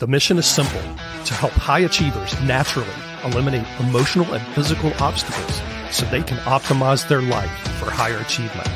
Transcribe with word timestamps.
The 0.00 0.06
mission 0.06 0.38
is 0.38 0.46
simple 0.46 0.80
to 0.80 1.34
help 1.34 1.52
high 1.52 1.80
achievers 1.80 2.32
naturally 2.40 2.88
eliminate 3.22 3.66
emotional 3.80 4.32
and 4.32 4.42
physical 4.54 4.94
obstacles 4.98 5.60
so 5.90 6.06
they 6.06 6.22
can 6.22 6.38
optimize 6.38 7.06
their 7.06 7.20
life 7.20 7.50
for 7.78 7.90
higher 7.90 8.16
achievement. 8.16 8.66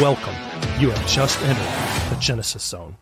Welcome. 0.00 0.32
You 0.80 0.88
have 0.88 1.06
just 1.06 1.38
entered 1.42 2.08
the 2.08 2.18
Genesis 2.18 2.62
Zone. 2.62 2.96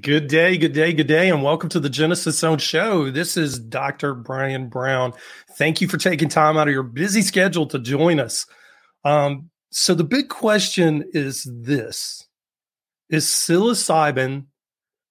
Good 0.00 0.28
day, 0.28 0.58
good 0.58 0.72
day, 0.72 0.92
good 0.92 1.08
day, 1.08 1.28
and 1.28 1.42
welcome 1.42 1.70
to 1.70 1.80
the 1.80 1.90
Genesis 1.90 2.38
Zone 2.38 2.58
show. 2.58 3.10
This 3.10 3.36
is 3.36 3.58
Dr. 3.58 4.14
Brian 4.14 4.68
Brown. 4.68 5.12
Thank 5.58 5.80
you 5.80 5.88
for 5.88 5.96
taking 5.96 6.28
time 6.28 6.56
out 6.56 6.68
of 6.68 6.72
your 6.72 6.84
busy 6.84 7.22
schedule 7.22 7.66
to 7.66 7.80
join 7.80 8.20
us. 8.20 8.46
Um, 9.04 9.50
so, 9.72 9.92
the 9.92 10.04
big 10.04 10.28
question 10.28 11.10
is 11.12 11.50
this 11.52 12.28
Is 13.08 13.26
psilocybin 13.26 14.44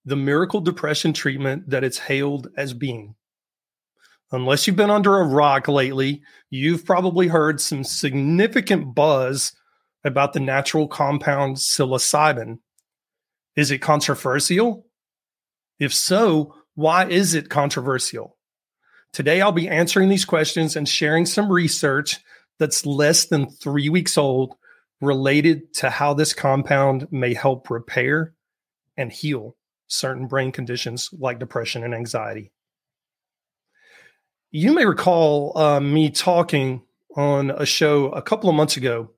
the 0.06 0.16
miracle 0.16 0.62
depression 0.62 1.14
treatment 1.14 1.70
that 1.70 1.84
it's 1.84 2.00
hailed 2.00 2.48
as 2.56 2.74
being? 2.74 3.16
Unless 4.32 4.68
you've 4.68 4.76
been 4.76 4.90
under 4.90 5.20
a 5.20 5.26
rock 5.26 5.68
lately, 5.68 6.22
you've 6.50 6.86
probably 6.86 7.28
heard 7.28 7.62
some 7.62 7.84
significant 7.84 8.96
buzz 8.96 9.54
about 10.04 10.34
the 10.34 10.40
natural 10.40 10.88
compound 10.88 11.58
psilocybin 11.58 12.60
is 13.56 13.72
it 13.72 13.80
controversial? 13.80 14.86
If 15.80 15.94
so, 15.94 16.56
why 16.76 17.08
is 17.08 17.34
it 17.34 17.50
controversial? 17.50 18.38
Today, 19.14 19.40
I'll 19.40 19.54
be 19.54 19.70
answering 19.70 20.10
these 20.10 20.26
questions 20.26 20.76
and 20.76 20.88
sharing 20.88 21.26
some 21.26 21.50
research 21.50 22.20
that's 22.60 22.86
less 22.86 23.26
than 23.26 23.50
three 23.50 23.88
weeks 23.88 24.18
old 24.18 24.56
related 25.00 25.74
to 25.76 25.90
how 25.90 26.14
this 26.14 26.34
compound 26.34 27.08
may 27.12 27.34
help 27.34 27.70
repair 27.70 28.34
and 28.98 29.12
heal 29.12 29.56
certain 29.88 30.28
brain 30.28 30.52
conditions 30.52 31.10
like 31.14 31.40
depression 31.40 31.84
and 31.84 31.94
anxiety. 31.94 32.52
You 34.52 34.74
may 34.74 34.86
recall 34.86 35.58
uh, 35.58 35.80
me 35.80 36.10
talking 36.10 36.82
on 37.16 37.52
a 37.52 37.66
show 37.66 38.10
a 38.10 38.22
couple 38.22 38.50
of 38.50 38.56
months 38.56 38.78
ago 38.78 39.12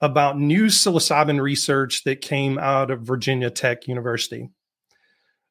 about 0.00 0.38
new 0.38 0.66
psilocybin 0.66 1.40
research 1.40 2.04
that 2.04 2.20
came 2.20 2.58
out 2.58 2.90
of 2.90 3.02
Virginia 3.02 3.50
Tech 3.50 3.86
University. 3.88 4.50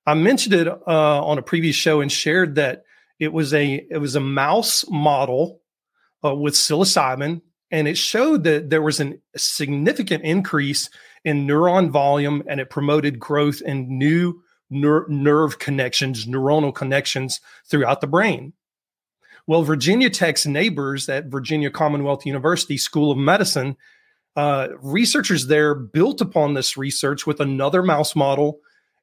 I 0.06 0.14
mentioned 0.14 0.54
it 0.54 0.68
uh, 0.68 0.78
on 0.88 1.38
a 1.38 1.42
previous 1.42 1.76
show 1.76 2.02
and 2.02 2.12
shared 2.12 2.56
that 2.56 2.84
it 3.20 3.32
was 3.32 3.54
a 3.54 3.86
it 3.90 4.00
was 4.00 4.16
a 4.16 4.20
mouse 4.20 4.86
model 4.90 5.62
uh, 6.24 6.36
with 6.36 6.56
psilocybin, 6.56 7.42
and 7.72 7.88
it 7.88 7.98
showed 7.98 8.44
that 8.44 8.70
there 8.70 8.82
was 8.82 9.00
a 9.00 9.14
significant 9.38 10.24
increase 10.24 10.90
in 11.24 11.48
neuron 11.48 11.90
volume, 11.90 12.44
and 12.48 12.60
it 12.60 12.70
promoted 12.70 13.20
growth 13.20 13.62
in 13.62 13.98
new 13.98 14.42
ner- 14.70 15.08
nerve 15.08 15.60
connections, 15.60 16.26
neuronal 16.26 16.74
connections 16.74 17.40
throughout 17.66 18.02
the 18.02 18.08
brain. 18.08 18.54
Well, 19.46 19.64
Virginia 19.64 20.10
Tech's 20.10 20.46
neighbors 20.46 21.10
at 21.10 21.26
Virginia 21.26 21.70
Commonwealth 21.70 22.26
University 22.26 22.78
School 22.78 23.12
of 23.12 23.18
Medicine 23.18 23.76
uh, 24.36 24.70
researchers 24.82 25.48
there 25.48 25.76
built 25.76 26.22
upon 26.22 26.54
this 26.54 26.78
research 26.78 27.28
with 27.28 27.40
another 27.40 27.84
mouse 27.84 28.16
model 28.16 28.60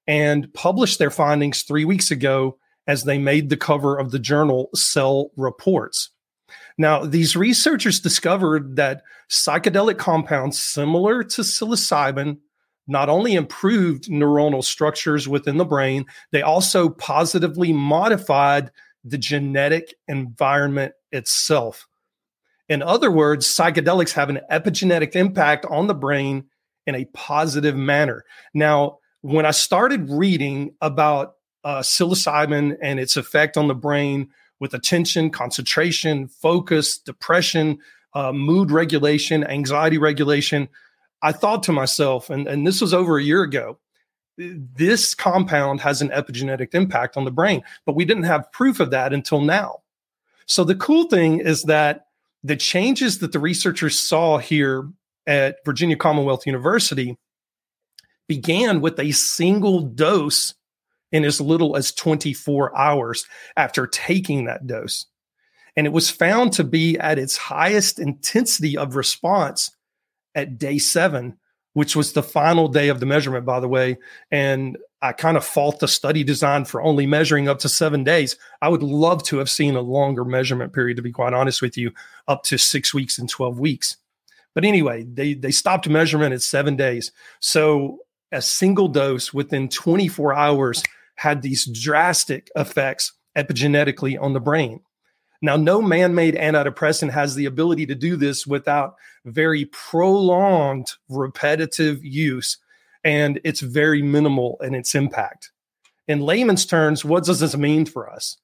and 0.07 0.53
published 0.55 0.99
their 0.99 1.11
findings 1.11 1.63
three 1.63 1.85
weeks 1.85 2.11
ago 2.11 2.59
as 2.87 3.05
they 3.05 3.19
made 3.19 3.49
the 3.49 3.57
cover 3.57 3.99
of 3.99 4.11
the 4.11 4.19
journal 4.19 4.71
Cell 4.75 5.31
Reports. 5.37 6.11
Now, 6.81 7.05
these 7.05 7.37
researchers 7.37 8.01
discovered 8.01 8.77
that 8.77 9.03
psychedelic 9.29 9.99
compounds 9.99 10.59
similar 10.59 11.23
to 11.23 11.43
psilocybin 11.43 12.39
not 12.89 13.11
only 13.11 13.35
improved 13.35 14.05
neuronal 14.05 14.65
structures 14.65 15.29
within 15.29 15.59
the 15.59 15.67
brain, 15.67 16.07
they 16.33 16.41
also 16.41 16.89
positively 16.89 17.75
modified 17.75 18.71
the 19.05 19.19
genetic 19.19 19.93
environment 20.09 20.95
itself. 21.13 21.87
In 22.67 22.81
other 22.81 23.11
words, 23.11 23.55
psychedelics 23.55 24.15
have 24.15 24.31
an 24.31 24.41
epigenetic 24.51 25.15
impact 25.15 25.67
on 25.67 25.87
the 25.87 25.95
brain 25.95 26.45
in 26.87 26.95
a 26.95 27.05
positive 27.13 27.77
manner. 27.77 28.25
Now, 28.55 29.01
when 29.21 29.45
I 29.45 29.51
started 29.51 30.09
reading 30.09 30.75
about 30.81 31.35
uh, 31.63 31.81
psilocybin 31.81 32.79
and 32.81 32.99
its 32.99 33.19
effect 33.19 33.59
on 33.59 33.69
the 33.69 33.75
brain 33.75 34.31
with 34.61 34.75
attention, 34.75 35.31
concentration, 35.31 36.29
focus, 36.29 36.99
depression, 36.99 37.79
uh, 38.15 38.33
mood 38.33 38.71
regulation, 38.71 39.45
anxiety 39.45 39.99
regulation, 39.99 40.69
I 41.23 41.33
thought 41.33 41.63
to 41.65 41.73
myself, 41.73 42.31
and, 42.31 42.47
and 42.47 42.67
this 42.67 42.81
was 42.81 42.95
over 42.95 43.19
a 43.19 43.23
year 43.23 43.43
ago, 43.43 43.79
this 44.37 45.15
compound 45.15 45.81
has 45.81 46.01
an 46.01 46.09
epigenetic 46.11 46.75
impact 46.75 47.17
on 47.17 47.25
the 47.25 47.31
brain, 47.31 47.63
but 47.85 47.95
we 47.95 48.05
didn't 48.05 48.23
have 48.25 48.51
proof 48.53 48.81
of 48.81 48.91
that 48.91 49.13
until 49.13 49.41
now. 49.41 49.81
So 50.47 50.65
the 50.65 50.75
cool 50.75 51.05
thing 51.05 51.41
is 51.41 51.65
that 51.65 52.07
the 52.43 52.57
changes 52.57 53.19
that 53.19 53.33
the 53.33 53.39
researchers 53.39 53.99
saw 53.99 54.39
here 54.39 54.89
at 55.27 55.59
Virginia 55.65 55.97
Commonwealth 55.97 56.47
University 56.47 57.19
began 58.27 58.81
with 58.81 58.99
a 58.99 59.13
single 59.13 59.81
dose 59.81 60.55
in 61.13 61.25
as 61.25 61.41
little 61.41 61.77
as 61.77 61.93
24 61.93 62.77
hours 62.77 63.25
after 63.57 63.87
taking 63.87 64.45
that 64.45 64.67
dose. 64.67 65.07
And 65.77 65.87
it 65.87 65.93
was 65.93 66.11
found 66.11 66.53
to 66.55 66.65
be 66.65 66.99
at 66.99 67.19
its 67.19 67.37
highest 67.37 67.99
intensity 67.99 68.77
of 68.77 68.97
response 68.97 69.71
at 70.35 70.59
day 70.59 70.79
seven, 70.79 71.39
which 71.75 71.95
was 71.95 72.13
the 72.13 72.23
final 72.23 72.69
day 72.69 72.89
of 72.89 73.01
the 73.01 73.07
measurement, 73.07 73.47
by 73.47 73.61
the 73.61 73.69
way. 73.69 73.99
And 74.31 74.77
I 75.03 75.13
kind 75.13 75.37
of 75.37 75.45
fault 75.45 75.81
the 75.81 75.89
study 75.89 76.25
design 76.25 76.65
for 76.65 76.83
only 76.83 77.07
measuring 77.07 77.49
up 77.49 77.61
to 77.61 77.69
seven 77.69 78.05
days. 78.05 78.37
I 78.61 78.69
would 78.69 78.83
love 78.83 79.23
to 79.25 79.39
have 79.39 79.49
seen 79.49 79.77
a 79.77 79.81
longer 79.81 80.25
measurement 80.25 80.73
period, 80.73 80.97
to 80.97 81.03
be 81.03 81.13
quite 81.13 81.33
honest 81.33 81.63
with 81.63 81.79
you, 81.79 81.93
up 82.29 82.43
to 82.45 82.59
six 82.59 82.93
weeks 82.93 83.19
and 83.19 83.29
12 83.29 83.59
weeks. 83.59 83.97
But 84.55 84.65
anyway, 84.65 85.05
they, 85.05 85.35
they 85.35 85.53
stopped 85.53 85.89
measurement 85.89 86.35
at 86.35 86.43
seven 86.43 86.77
days. 86.77 87.13
So 87.39 88.01
a 88.33 88.43
single 88.43 88.89
dose 88.89 89.33
within 89.33 89.69
24 89.69 90.35
hours 90.35 90.83
had 91.21 91.43
these 91.43 91.67
drastic 91.67 92.51
effects 92.57 93.13
epigenetically 93.37 94.19
on 94.19 94.33
the 94.33 94.41
brain. 94.41 94.81
Now, 95.43 95.57
no 95.57 95.83
man 95.83 96.15
made 96.15 96.35
antidepressant 96.35 97.11
has 97.11 97.35
the 97.35 97.45
ability 97.45 97.85
to 97.87 97.95
do 97.95 98.17
this 98.17 98.47
without 98.47 98.95
very 99.27 99.67
prolonged 99.67 100.93
repetitive 101.11 102.03
use 102.03 102.57
and 103.05 103.39
it's 103.45 103.61
very 103.61 104.01
minimal 104.01 104.59
in 104.63 104.75
its 104.75 104.95
impact. 104.95 105.51
In 106.09 106.21
layman's 106.21 106.65
terms, 106.65 107.05
what 107.05 107.25
does 107.25 107.41
this 107.41 107.55
mean 107.55 107.85
for 107.85 108.09
us? 108.09 108.39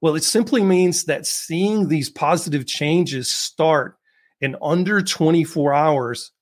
Well, 0.00 0.16
it 0.16 0.24
simply 0.24 0.64
means 0.64 1.04
that 1.04 1.28
seeing 1.28 1.86
these 1.86 2.10
positive 2.10 2.66
changes 2.66 3.30
start 3.30 3.98
in 4.40 4.56
under 4.60 5.00
24 5.00 5.74
hours 5.74 6.32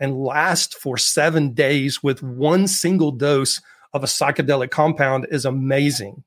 and 0.00 0.20
last 0.20 0.74
for 0.74 0.98
seven 0.98 1.54
days 1.54 2.02
with 2.02 2.24
one 2.24 2.66
single 2.66 3.12
dose 3.12 3.60
of 3.92 4.02
a 4.02 4.06
psychedelic 4.06 4.70
compound 4.70 5.26
is 5.30 5.44
amazing. 5.44 6.24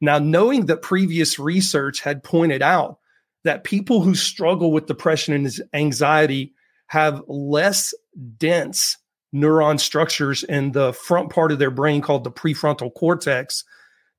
Now, 0.00 0.18
knowing 0.18 0.66
that 0.66 0.82
previous 0.82 1.38
research 1.38 2.00
had 2.00 2.24
pointed 2.24 2.62
out 2.62 2.98
that 3.44 3.64
people 3.64 4.00
who 4.00 4.14
struggle 4.14 4.72
with 4.72 4.86
depression 4.86 5.34
and 5.34 5.50
anxiety 5.72 6.54
have 6.88 7.22
less 7.28 7.94
dense 8.36 8.98
neuron 9.34 9.80
structures 9.80 10.42
in 10.42 10.72
the 10.72 10.92
front 10.92 11.30
part 11.30 11.52
of 11.52 11.58
their 11.58 11.70
brain 11.70 12.00
called 12.00 12.24
the 12.24 12.30
prefrontal 12.30 12.92
cortex. 12.94 13.64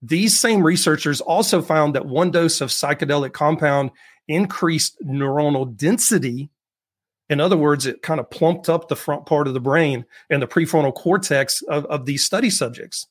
These 0.01 0.39
same 0.39 0.63
researchers 0.63 1.21
also 1.21 1.61
found 1.61 1.95
that 1.95 2.05
one 2.05 2.31
dose 2.31 2.61
of 2.61 2.69
psychedelic 2.69 3.33
compound 3.33 3.91
increased 4.27 4.97
neuronal 5.05 5.75
density. 5.75 6.49
In 7.29 7.39
other 7.39 7.57
words, 7.57 7.85
it 7.85 8.01
kind 8.01 8.19
of 8.19 8.29
plumped 8.29 8.69
up 8.69 8.87
the 8.87 8.95
front 8.95 9.25
part 9.25 9.47
of 9.47 9.53
the 9.53 9.59
brain 9.59 10.05
and 10.29 10.41
the 10.41 10.47
prefrontal 10.47 10.93
cortex 10.93 11.61
of, 11.63 11.85
of 11.85 12.05
these 12.05 12.23
study 12.23 12.49
subjects, 12.49 13.07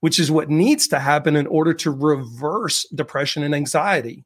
which 0.00 0.18
is 0.18 0.30
what 0.30 0.50
needs 0.50 0.86
to 0.88 0.98
happen 0.98 1.34
in 1.34 1.46
order 1.46 1.72
to 1.74 1.90
reverse 1.90 2.86
depression 2.94 3.42
and 3.42 3.54
anxiety. 3.54 4.24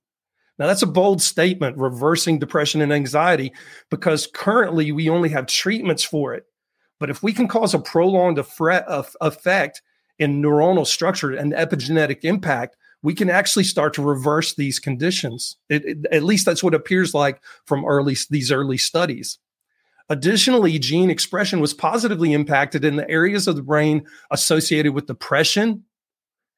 Now, 0.58 0.66
that's 0.66 0.82
a 0.82 0.86
bold 0.86 1.22
statement, 1.22 1.76
reversing 1.76 2.40
depression 2.40 2.80
and 2.80 2.92
anxiety, 2.92 3.52
because 3.90 4.28
currently 4.34 4.90
we 4.90 5.08
only 5.08 5.28
have 5.28 5.46
treatments 5.46 6.02
for 6.02 6.34
it. 6.34 6.46
But 6.98 7.10
if 7.10 7.22
we 7.22 7.32
can 7.32 7.46
cause 7.46 7.74
a 7.74 7.78
prolonged 7.78 8.38
effect 8.38 9.82
in 10.18 10.42
neuronal 10.42 10.84
structure 10.84 11.32
and 11.32 11.52
epigenetic 11.52 12.24
impact, 12.24 12.76
we 13.02 13.14
can 13.14 13.30
actually 13.30 13.64
start 13.64 13.94
to 13.94 14.02
reverse 14.02 14.54
these 14.54 14.78
conditions. 14.78 15.56
It, 15.68 15.84
it, 15.84 15.98
at 16.10 16.24
least 16.24 16.46
that's 16.46 16.62
what 16.62 16.74
appears 16.74 17.14
like 17.14 17.40
from 17.66 17.84
early 17.84 18.16
these 18.30 18.50
early 18.50 18.78
studies. 18.78 19.38
Additionally, 20.10 20.78
gene 20.78 21.10
expression 21.10 21.60
was 21.60 21.74
positively 21.74 22.32
impacted 22.32 22.84
in 22.84 22.96
the 22.96 23.08
areas 23.10 23.46
of 23.46 23.56
the 23.56 23.62
brain 23.62 24.06
associated 24.30 24.94
with 24.94 25.06
depression, 25.06 25.84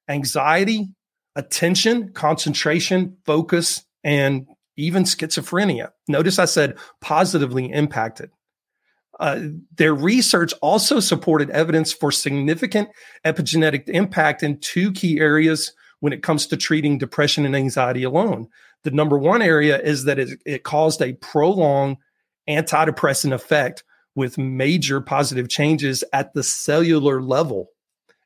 anxiety, 0.08 0.88
attention, 1.34 2.12
concentration, 2.12 3.16
focus, 3.26 3.84
and 4.04 4.46
even 4.76 5.02
schizophrenia. 5.02 5.90
Notice 6.08 6.38
I 6.38 6.44
said 6.44 6.78
positively 7.00 7.70
impacted. 7.70 8.31
Uh, 9.19 9.48
their 9.76 9.94
research 9.94 10.54
also 10.62 10.98
supported 10.98 11.50
evidence 11.50 11.92
for 11.92 12.10
significant 12.10 12.88
epigenetic 13.26 13.87
impact 13.88 14.42
in 14.42 14.58
two 14.60 14.92
key 14.92 15.20
areas 15.20 15.72
when 16.00 16.12
it 16.12 16.23
comes 16.23 16.47
to 16.47 16.56
treating 16.56 16.99
depression 16.99 17.47
and 17.47 17.55
anxiety 17.55 18.02
alone. 18.02 18.49
The 18.82 18.91
number 18.91 19.19
one 19.19 19.43
area 19.43 19.81
is 19.81 20.05
that 20.05 20.19
it, 20.19 20.41
it 20.44 20.64
caused 20.64 21.00
a 21.02 21.12
prolonged 21.14 21.99
antidepressant 22.49 23.32
effect 23.32 23.85
with 24.14 24.38
major 24.38 25.00
positive 25.00 25.49
changes 25.49 26.02
at 26.12 26.35
the 26.35 26.43
cellular 26.43 27.23
level 27.23 27.69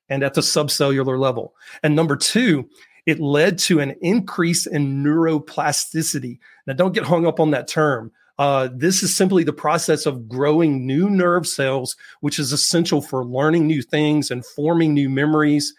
and 0.09 0.23
at 0.23 0.35
the 0.35 0.41
subcellular 0.41 1.19
level. 1.19 1.55
And 1.83 1.95
number 1.95 2.17
two, 2.17 2.69
it 3.07 3.21
led 3.21 3.59
to 3.61 3.81
an 3.81 3.97
increase 4.01 4.67
in 4.67 5.03
neuroplasticity. 5.03 6.39
Now, 6.67 6.75
don't 6.75 6.95
get 6.95 7.05
hung 7.05 7.27
up 7.27 7.39
on 7.39 7.51
that 7.51 7.69
term. 7.69 8.13
Uh, 8.39 8.69
this 8.75 9.03
is 9.03 9.15
simply 9.15 9.45
the 9.45 9.53
process 9.53 10.07
of 10.07 10.29
growing 10.29 10.87
new 10.87 11.09
nerve 11.09 11.47
cells, 11.47 11.97
which 12.21 12.39
is 12.39 12.53
essential 12.53 13.01
for 13.01 13.25
learning 13.25 13.67
new 13.67 13.83
things 13.83 14.31
and 14.31 14.45
forming 14.45 14.95
new 14.95 15.09
memories, 15.09 15.75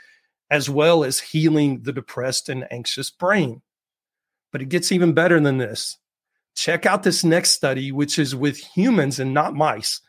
as 0.50 0.70
well 0.70 1.04
as 1.04 1.20
healing 1.20 1.82
the 1.84 1.94
depressed 1.94 2.50
and 2.50 2.68
anxious 2.72 3.10
brain. 3.10 3.62
But 4.52 4.62
it 4.62 4.70
gets 4.70 4.92
even 4.92 5.14
better 5.14 5.40
than 5.40 5.58
this. 5.58 5.98
Check 6.56 6.86
out 6.86 7.04
this 7.04 7.24
next 7.24 7.52
study, 7.52 7.92
which 7.92 8.18
is 8.18 8.36
with 8.36 8.58
humans 8.58 9.20
and 9.20 9.34
not 9.34 9.54
mice. 9.54 10.02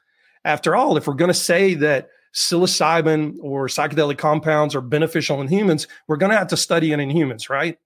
After 0.45 0.77
all, 0.77 0.97
if 0.97 1.07
we're 1.07 1.15
going 1.15 1.33
to 1.33 1.35
say 1.35 1.75
that 1.75 2.09
psilocybin 2.35 3.37
or 3.41 3.67
psychedelic 3.67 4.19
compounds 4.19 4.75
are 4.75 4.81
beneficial 4.81 5.41
in 5.41 5.49
humans, 5.49 5.89
we're 6.07 6.19
going 6.19 6.31
to 6.31 6.39
have 6.39 6.49
to 6.49 6.57
study 6.57 6.93
it 6.93 7.01
in 7.01 7.11
humans, 7.11 7.51
right? 7.51 7.79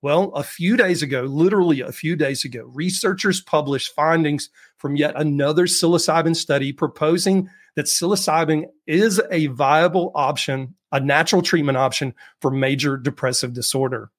Well, 0.00 0.30
a 0.34 0.44
few 0.44 0.76
days 0.76 1.02
ago, 1.02 1.22
literally 1.22 1.80
a 1.80 1.90
few 1.90 2.14
days 2.14 2.44
ago, 2.44 2.70
researchers 2.72 3.40
published 3.40 3.94
findings 3.94 4.48
from 4.76 4.94
yet 4.94 5.14
another 5.16 5.66
psilocybin 5.66 6.36
study 6.36 6.72
proposing 6.72 7.50
that 7.74 7.86
psilocybin 7.86 8.66
is 8.86 9.20
a 9.32 9.48
viable 9.48 10.12
option, 10.14 10.76
a 10.92 11.00
natural 11.00 11.42
treatment 11.42 11.78
option 11.78 12.14
for 12.40 12.52
major 12.52 12.96
depressive 12.96 13.52
disorder. 13.52 14.10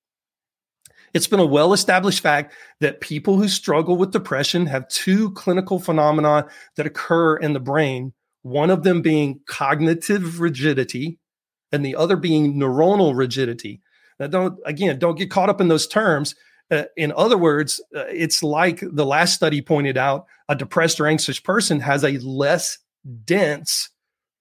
It's 1.14 1.28
been 1.28 1.40
a 1.40 1.46
well 1.46 1.72
established 1.72 2.20
fact 2.20 2.54
that 2.82 3.00
people 3.00 3.38
who 3.38 3.48
struggle 3.48 3.96
with 3.96 4.12
depression 4.12 4.66
have 4.66 4.88
two 4.90 5.32
clinical 5.32 5.80
phenomena 5.80 6.48
that 6.76 6.86
occur 6.86 7.38
in 7.38 7.54
the 7.54 7.60
brain, 7.60 8.14
one 8.42 8.70
of 8.70 8.84
them 8.84 9.02
being 9.02 9.40
cognitive 9.48 10.42
rigidity 10.42 11.20
and 11.72 11.86
the 11.86 11.96
other 11.96 12.18
being 12.18 12.56
neuronal 12.56 13.16
rigidity. 13.16 13.82
Don't, 14.28 14.60
again, 14.66 15.00
don't 15.00 15.18
get 15.18 15.32
caught 15.32 15.50
up 15.50 15.62
in 15.62 15.68
those 15.70 15.88
terms. 15.88 16.36
Uh, 16.72 16.84
in 16.98 17.14
other 17.16 17.38
words, 17.38 17.82
uh, 17.96 18.06
it's 18.10 18.44
like 18.44 18.82
the 18.82 19.06
last 19.06 19.34
study 19.34 19.62
pointed 19.62 19.98
out 19.98 20.26
a 20.50 20.56
depressed 20.56 21.00
or 21.00 21.08
anxious 21.08 21.40
person 21.40 21.80
has 21.80 22.04
a 22.04 22.18
less 22.20 22.78
dense 23.26 23.90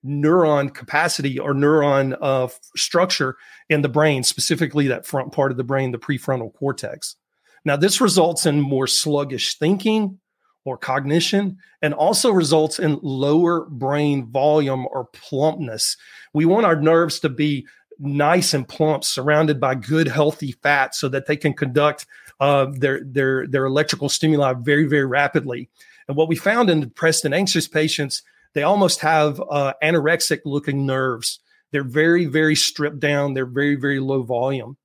neuron 0.05 0.73
capacity 0.73 1.39
or 1.39 1.55
neuron 1.55 2.17
uh, 2.21 2.49
structure 2.77 3.37
in 3.69 3.83
the 3.83 3.89
brain, 3.89 4.23
specifically 4.23 4.89
that 4.89 5.07
front 5.07 5.33
part 5.33 5.51
of 5.51 5.57
the 5.57 5.65
brain, 5.65 5.93
the 5.93 5.99
prefrontal 5.99 6.53
cortex. 6.55 7.17
Now, 7.65 7.77
this 7.77 8.01
results 8.01 8.47
in 8.47 8.61
more 8.61 8.87
sluggish 8.87 9.59
thinking 9.59 10.19
or 10.65 10.77
cognition, 10.77 11.57
and 11.81 11.95
also 11.95 12.31
results 12.31 12.79
in 12.79 12.99
lower 13.03 13.65
brain 13.67 14.31
volume 14.31 14.87
or 14.91 15.07
plumpness. 15.07 15.97
We 16.35 16.45
want 16.45 16.67
our 16.67 16.77
nerves 16.77 17.21
to 17.21 17.31
be 17.31 17.67
nice 17.99 18.55
and 18.55 18.69
plump, 18.69 19.05
surrounded 19.05 19.61
by 19.61 19.75
good, 19.75 20.09
healthy 20.09 20.53
fat, 20.53 20.95
so 20.95 21.09
that 21.09 21.27
they 21.27 21.37
can 21.37 21.55
conduct 21.55 22.07
uh, 22.41 22.67
their 22.73 23.03
their 23.05 23.47
their 23.47 23.65
electrical 23.65 24.09
stimuli 24.09 24.53
very, 24.53 24.87
very 24.87 25.07
rapidly. 25.07 25.69
And 26.07 26.17
what 26.17 26.29
we 26.29 26.37
found 26.37 26.71
in 26.71 26.81
depressed 26.81 27.25
and 27.25 27.35
anxious 27.35 27.69
patients 27.69 28.23
they 28.55 28.63
almost 28.63 29.01
have 29.01 29.41
uh, 29.51 29.75
anorexic 29.83 30.41
looking 30.45 30.87
nerves. 30.87 31.41
They're 31.71 31.85
very, 31.85 32.27
very 32.27 32.57
stripped 32.57 33.01
down. 33.01 33.35
They're 33.35 33.47
very, 33.47 33.75
very 33.75 34.01
low 34.01 34.23
volume. 34.23 34.77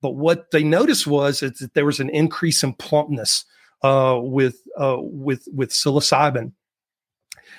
But 0.00 0.16
what 0.16 0.50
they 0.50 0.64
noticed 0.64 1.06
was 1.06 1.40
that 1.40 1.74
there 1.74 1.86
was 1.86 2.00
an 2.00 2.10
increase 2.10 2.64
in 2.64 2.72
plumpness 2.72 3.44
uh, 3.82 4.18
with 4.20 4.60
uh, 4.76 4.96
with 4.98 5.46
with 5.52 5.70
psilocybin, 5.70 6.52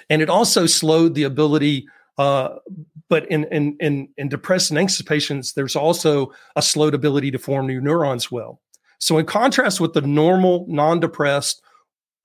and 0.10 0.22
it 0.22 0.30
also 0.30 0.66
slowed 0.66 1.16
the 1.16 1.24
ability. 1.24 1.88
Uh, 2.18 2.56
but 3.10 3.30
in, 3.32 3.46
in 3.46 3.76
in 3.80 4.08
in 4.18 4.30
depressed 4.30 4.70
and 4.70 4.78
anxious 4.78 5.02
patients, 5.02 5.54
there's 5.54 5.76
also 5.76 6.32
a 6.56 6.62
slowed 6.62 6.94
ability 6.94 7.32
to 7.32 7.40
form 7.40 7.68
new 7.68 7.82
neurons. 7.82 8.32
Well, 8.32 8.62
so 9.00 9.18
in 9.18 9.26
contrast 9.26 9.80
with 9.80 9.94
the 9.94 10.02
normal 10.02 10.66
non-depressed 10.70 11.62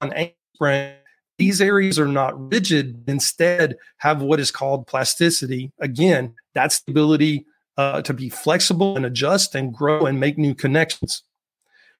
on 0.01 0.13
brain, 0.59 0.95
these 1.39 1.61
areas 1.61 1.99
are 1.99 2.09
not 2.09 2.53
rigid, 2.53 3.05
instead, 3.09 3.77
have 3.99 4.23
what 4.23 4.41
is 4.41 4.51
called 4.51 4.87
plasticity. 4.87 5.73
Again, 5.81 6.35
that's 6.55 6.81
the 6.81 6.91
ability 6.91 7.47
uh, 7.77 8.03
to 8.03 8.13
be 8.13 8.29
flexible 8.29 8.97
and 8.97 9.07
adjust 9.07 9.55
and 9.55 9.73
grow 9.73 10.07
and 10.07 10.19
make 10.19 10.37
new 10.37 10.55
connections. 10.55 11.23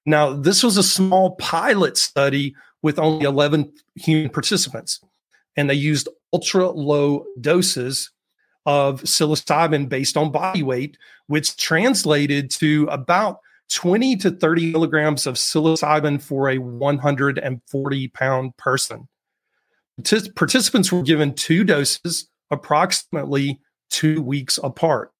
Now, 0.05 0.33
this 0.33 0.61
was 0.61 0.77
a 0.77 0.83
small 0.83 1.35
pilot 1.37 1.97
study 1.97 2.55
with 2.81 2.99
only 2.99 3.25
11 3.25 3.71
human 3.95 4.29
participants, 4.29 5.01
and 5.55 5.69
they 5.69 5.73
used 5.73 6.09
ultra 6.33 6.69
low 6.69 7.25
doses 7.39 8.11
of 8.65 9.01
psilocybin 9.01 9.89
based 9.89 10.17
on 10.17 10.31
body 10.31 10.63
weight, 10.63 10.97
which 11.27 11.57
translated 11.57 12.51
to 12.51 12.87
about 12.91 13.39
20 13.73 14.15
to 14.17 14.31
30 14.31 14.71
milligrams 14.71 15.27
of 15.27 15.35
psilocybin 15.35 16.21
for 16.21 16.49
a 16.49 16.57
140 16.57 18.07
pound 18.09 18.57
person 18.57 19.07
participants 20.35 20.91
were 20.91 21.03
given 21.03 21.33
two 21.33 21.63
doses 21.63 22.29
approximately 22.51 23.59
two 23.89 24.21
weeks 24.21 24.59
apart. 24.63 25.11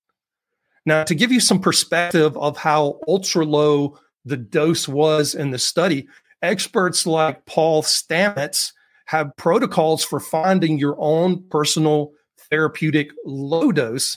Now, 0.86 1.04
to 1.04 1.16
give 1.16 1.32
you 1.32 1.40
some 1.40 1.60
perspective 1.60 2.36
of 2.38 2.58
how 2.58 3.00
ultra 3.08 3.46
low 3.46 4.00
the 4.26 4.38
dose 4.38 4.88
was 4.88 5.36
in 5.36 5.52
the 5.52 5.60
study, 5.60 6.08
experts 6.42 7.06
like 7.06 7.46
Paul 7.46 7.84
Stamets 7.84 8.72
have 9.10 9.36
protocols 9.38 10.04
for 10.04 10.20
finding 10.20 10.78
your 10.78 10.96
own 11.00 11.44
personal 11.50 12.12
therapeutic 12.52 13.10
low 13.26 13.72
dose, 13.72 14.16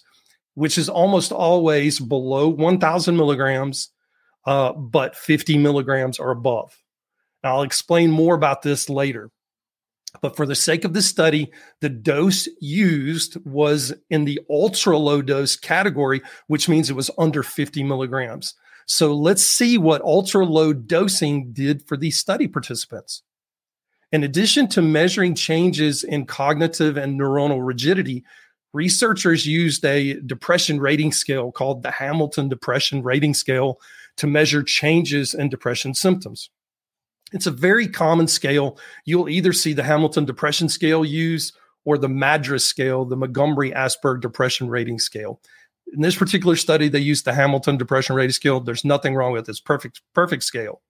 which 0.53 0.77
is 0.77 0.87
almost 0.87 1.33
always 1.33 1.99
below 1.99 2.47
1,000 2.47 3.17
milligrams, 3.17 3.89
uh, 4.47 4.75
but 4.75 5.17
50 5.17 5.57
milligrams 5.57 6.19
or 6.19 6.31
above. 6.31 6.77
Now, 7.43 7.57
I'll 7.57 7.63
explain 7.63 8.11
more 8.11 8.35
about 8.35 8.61
this 8.61 8.91
later. 8.91 9.31
But 10.21 10.37
for 10.37 10.45
the 10.45 10.55
sake 10.55 10.85
of 10.85 10.93
the 10.93 11.01
study, 11.01 11.51
the 11.81 11.89
dose 11.89 12.47
used 12.61 13.39
was 13.47 13.95
in 14.11 14.27
the 14.27 14.41
ultra 14.51 14.99
low 14.99 15.23
dose 15.23 15.57
category, 15.57 16.21
which 16.49 16.69
means 16.69 16.91
it 16.91 16.97
was 16.97 17.11
under 17.17 17.43
50 17.43 17.83
milligrams. 17.83 18.55
So 18.85 19.15
let's 19.15 19.43
see 19.43 19.79
what 19.79 20.03
ultra 20.03 20.45
low 20.45 20.75
dosing 20.75 21.55
did 21.55 21.83
for 21.89 21.97
these 21.97 22.19
study 22.19 22.47
participants. 22.47 23.23
In 24.13 24.25
addition 24.25 24.69
to 24.69 24.83
measuring 24.83 25.35
changes 25.35 26.05
in 26.05 26.27
cognitive 26.27 26.99
and 26.99 27.19
neuronal 27.19 27.67
rigidity, 27.67 28.25
researchers 28.75 29.47
used 29.47 29.85
a 29.87 30.21
depression 30.21 30.79
rating 30.81 31.13
scale 31.13 31.51
called 31.51 31.83
the 31.83 31.91
Hamilton 31.91 32.51
Depression 32.51 33.03
Rating 33.03 33.33
Scale 33.33 33.81
to 34.19 34.27
measure 34.27 34.63
changes 34.63 35.33
in 35.33 35.49
depression 35.49 35.95
symptoms. 35.95 36.51
It's 37.33 37.47
a 37.47 37.51
very 37.51 37.89
common 37.89 38.29
scale. 38.29 38.79
You'll 39.07 39.31
either 39.31 39.55
see 39.55 39.73
the 39.73 39.83
Hamilton 39.83 40.27
Depression 40.27 40.69
Scale 40.69 41.07
used 41.07 41.57
or 41.87 41.97
the 41.97 42.09
MADRS 42.09 42.61
scale, 42.61 43.07
the 43.07 43.17
Montgomery 43.17 43.73
Asberg 43.73 44.21
Depression 44.21 44.69
Rating 44.69 44.99
Scale. 44.99 45.41
In 45.95 46.03
this 46.03 46.17
particular 46.17 46.57
study, 46.57 46.89
they 46.89 46.99
used 46.99 47.25
the 47.25 47.33
Hamilton 47.33 47.79
Depression 47.79 48.15
Rating 48.15 48.33
Scale. 48.33 48.61
There's 48.61 48.85
nothing 48.85 49.15
wrong 49.15 49.33
with 49.33 49.47
this 49.47 49.61
perfect, 49.61 50.03
perfect 50.15 50.45
scale. 50.45 50.83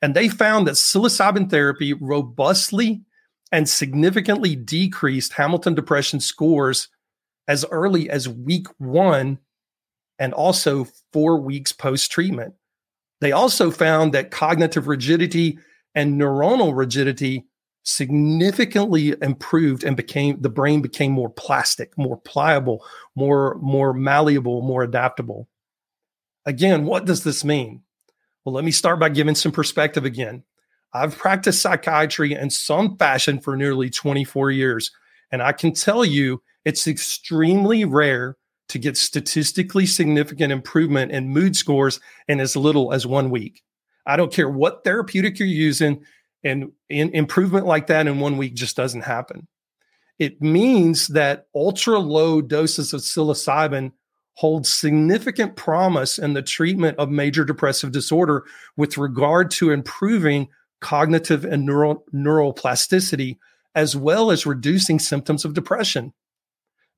And 0.00 0.14
they 0.14 0.28
found 0.28 0.66
that 0.66 0.74
psilocybin 0.74 1.50
therapy 1.50 1.92
robustly 1.92 3.02
and 3.50 3.68
significantly 3.68 4.54
decreased 4.54 5.32
Hamilton 5.34 5.74
depression 5.74 6.20
scores 6.20 6.88
as 7.46 7.64
early 7.70 8.10
as 8.10 8.28
week 8.28 8.66
one 8.78 9.38
and 10.18 10.34
also 10.34 10.86
four 11.12 11.40
weeks 11.40 11.72
post 11.72 12.12
treatment. 12.12 12.54
They 13.20 13.32
also 13.32 13.70
found 13.70 14.12
that 14.12 14.30
cognitive 14.30 14.86
rigidity 14.86 15.58
and 15.94 16.20
neuronal 16.20 16.76
rigidity 16.76 17.46
significantly 17.88 19.14
improved 19.22 19.82
and 19.82 19.96
became 19.96 20.40
the 20.42 20.50
brain 20.50 20.82
became 20.82 21.10
more 21.10 21.30
plastic 21.30 21.96
more 21.96 22.18
pliable 22.18 22.84
more 23.14 23.56
more 23.62 23.94
malleable 23.94 24.60
more 24.60 24.82
adaptable 24.82 25.48
again 26.44 26.84
what 26.84 27.06
does 27.06 27.24
this 27.24 27.44
mean 27.44 27.80
well 28.48 28.54
let 28.54 28.64
me 28.64 28.70
start 28.70 28.98
by 28.98 29.08
giving 29.08 29.34
some 29.34 29.52
perspective 29.52 30.04
again 30.04 30.42
i've 30.94 31.16
practiced 31.16 31.62
psychiatry 31.62 32.32
in 32.32 32.50
some 32.50 32.96
fashion 32.96 33.38
for 33.38 33.56
nearly 33.56 33.90
24 33.90 34.50
years 34.50 34.90
and 35.30 35.42
i 35.42 35.52
can 35.52 35.72
tell 35.72 36.04
you 36.04 36.42
it's 36.64 36.86
extremely 36.86 37.84
rare 37.84 38.36
to 38.68 38.78
get 38.78 38.96
statistically 38.96 39.86
significant 39.86 40.52
improvement 40.52 41.12
in 41.12 41.28
mood 41.28 41.56
scores 41.56 42.00
in 42.26 42.40
as 42.40 42.56
little 42.56 42.92
as 42.92 43.06
one 43.06 43.30
week 43.30 43.62
I 44.08 44.16
don't 44.16 44.32
care 44.32 44.48
what 44.48 44.82
therapeutic 44.84 45.38
you're 45.38 45.46
using, 45.46 46.02
and 46.42 46.72
in, 46.88 47.10
improvement 47.10 47.66
like 47.66 47.88
that 47.88 48.06
in 48.06 48.18
one 48.18 48.38
week 48.38 48.54
just 48.54 48.74
doesn't 48.74 49.02
happen. 49.02 49.46
It 50.18 50.40
means 50.40 51.08
that 51.08 51.44
ultra 51.54 51.98
low 51.98 52.40
doses 52.40 52.94
of 52.94 53.02
psilocybin 53.02 53.92
hold 54.38 54.64
significant 54.64 55.56
promise 55.56 56.16
in 56.16 56.32
the 56.32 56.42
treatment 56.42 56.96
of 56.96 57.10
major 57.10 57.44
depressive 57.44 57.90
disorder 57.90 58.44
with 58.76 58.96
regard 58.96 59.50
to 59.50 59.72
improving 59.72 60.46
cognitive 60.80 61.44
and 61.44 61.66
neural, 61.66 62.04
neural 62.12 62.52
plasticity, 62.52 63.36
as 63.74 63.96
well 63.96 64.30
as 64.30 64.46
reducing 64.46 65.00
symptoms 65.00 65.44
of 65.44 65.54
depression. 65.54 66.12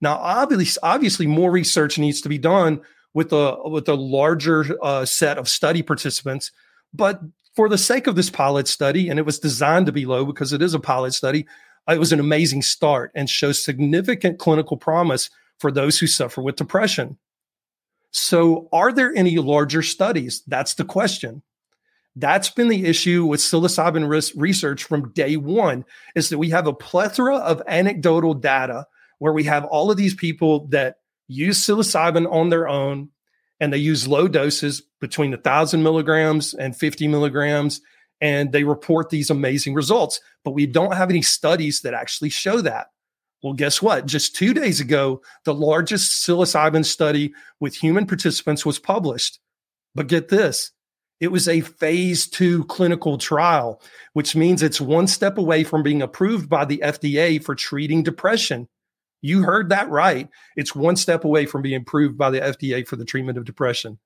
Now, 0.03 0.17
obviously, 0.17 0.79
obviously, 0.83 1.27
more 1.27 1.51
research 1.51 1.99
needs 1.99 2.21
to 2.21 2.29
be 2.29 2.37
done 2.37 2.83
with 3.15 3.33
a 3.33 3.57
with 3.65 3.89
a 3.89 3.95
larger 3.95 4.77
uh, 4.83 5.07
set 5.07 5.39
of 5.39 5.49
study 5.49 5.81
participants. 5.81 6.53
But 6.93 7.23
for 7.57 7.71
the 7.71 7.79
sake 7.79 8.07
of 8.07 8.17
this 8.17 8.29
pilot 8.29 8.69
study, 8.69 9.09
and 9.09 9.19
it 9.19 9.25
was 9.25 9.39
designed 9.39 9.87
to 9.87 9.93
be 9.93 10.05
low 10.05 10.27
because 10.27 10.53
it 10.53 10.61
is 10.61 10.75
a 10.75 10.79
pilot 10.79 11.15
study, 11.15 11.47
it 11.89 11.99
was 11.99 12.13
an 12.13 12.21
amazing 12.21 12.61
start 12.61 13.13
and 13.15 13.31
shows 13.31 13.65
significant 13.65 14.39
clinical 14.39 14.77
promise 14.77 15.31
for 15.59 15.73
those 15.73 15.99
who 15.99 16.07
suffer 16.07 16.43
with 16.43 16.57
depression. 16.57 17.17
So, 18.13 18.69
are 18.73 18.93
there 18.93 19.15
any 19.15 19.39
larger 19.39 19.83
studies? 19.83 20.43
That's 20.47 20.75
the 20.75 20.85
question. 20.85 21.43
That's 22.17 22.51
been 22.51 22.69
the 22.69 22.87
issue 22.87 23.25
with 23.25 23.41
psilocybin 23.41 24.31
research 24.37 24.85
from 24.85 25.13
day 25.13 25.37
one 25.37 25.85
is 26.17 26.29
that 26.29 26.39
we 26.39 26.51
have 26.51 26.67
a 26.67 26.73
plethora 26.73 27.37
of 27.37 27.63
anecdotal 27.69 28.35
data 28.35 28.87
where 29.19 29.33
we 29.33 29.45
have 29.45 29.65
all 29.65 29.91
of 29.91 29.97
these 29.97 30.15
people 30.15 30.67
that 30.69 30.97
use 31.29 31.65
psilocybin 31.65 32.31
on 32.31 32.49
their 32.49 32.69
own 32.69 33.11
and 33.61 33.73
they 33.73 33.79
use 33.79 34.09
low 34.09 34.27
doses 34.27 34.83
between 35.01 35.31
1,000 35.31 35.83
milligrams 35.83 36.55
and 36.55 36.75
50 36.75 37.07
milligrams, 37.09 37.81
and 38.21 38.53
they 38.53 38.65
report 38.65 39.11
these 39.11 39.31
amazing 39.31 39.75
results. 39.75 40.21
But 40.45 40.53
we 40.53 40.67
don't 40.67 40.97
have 40.97 41.11
any 41.11 41.23
studies 41.23 41.83
that 41.83 41.95
actually 41.95 42.31
show 42.31 42.61
that. 42.63 42.89
Well, 43.43 43.55
guess 43.55 43.81
what? 43.81 44.07
Just 44.07 44.37
two 44.37 44.53
days 44.53 44.81
ago, 44.81 45.23
the 45.45 45.55
largest 45.55 46.27
psilocybin 46.27 46.85
study 46.85 47.33
with 47.59 47.75
human 47.75 48.07
participants 48.07 48.67
was 48.67 48.79
published. 48.79 49.41
But 49.95 50.09
get 50.09 50.29
this 50.29 50.73
it 51.21 51.31
was 51.31 51.47
a 51.47 51.61
phase 51.61 52.27
two 52.27 52.65
clinical 52.65 53.19
trial, 53.19 53.83
which 54.15 54.35
means 54.35 54.63
it's 54.63 54.81
one 54.81 55.07
step 55.07 55.37
away 55.37 55.65
from 55.65 55.83
being 55.83 56.01
approved 56.01 56.49
by 56.49 56.65
the 56.65 56.79
FDA 56.79 57.43
for 57.45 57.55
treating 57.55 58.03
depression. 58.03 58.69
You 59.21 59.43
heard 59.43 59.69
that 59.69 59.91
right. 59.91 60.29
It's 60.57 60.75
one 60.75 60.97
step 60.97 61.25
away 61.25 61.45
from 61.45 61.61
being 61.61 61.83
approved 61.83 62.17
by 62.17 62.31
the 62.31 62.41
FDA 62.41 62.89
for 62.89 62.97
the 62.97 63.05
treatment 63.05 63.37
of 63.37 63.45
depression. 63.45 63.99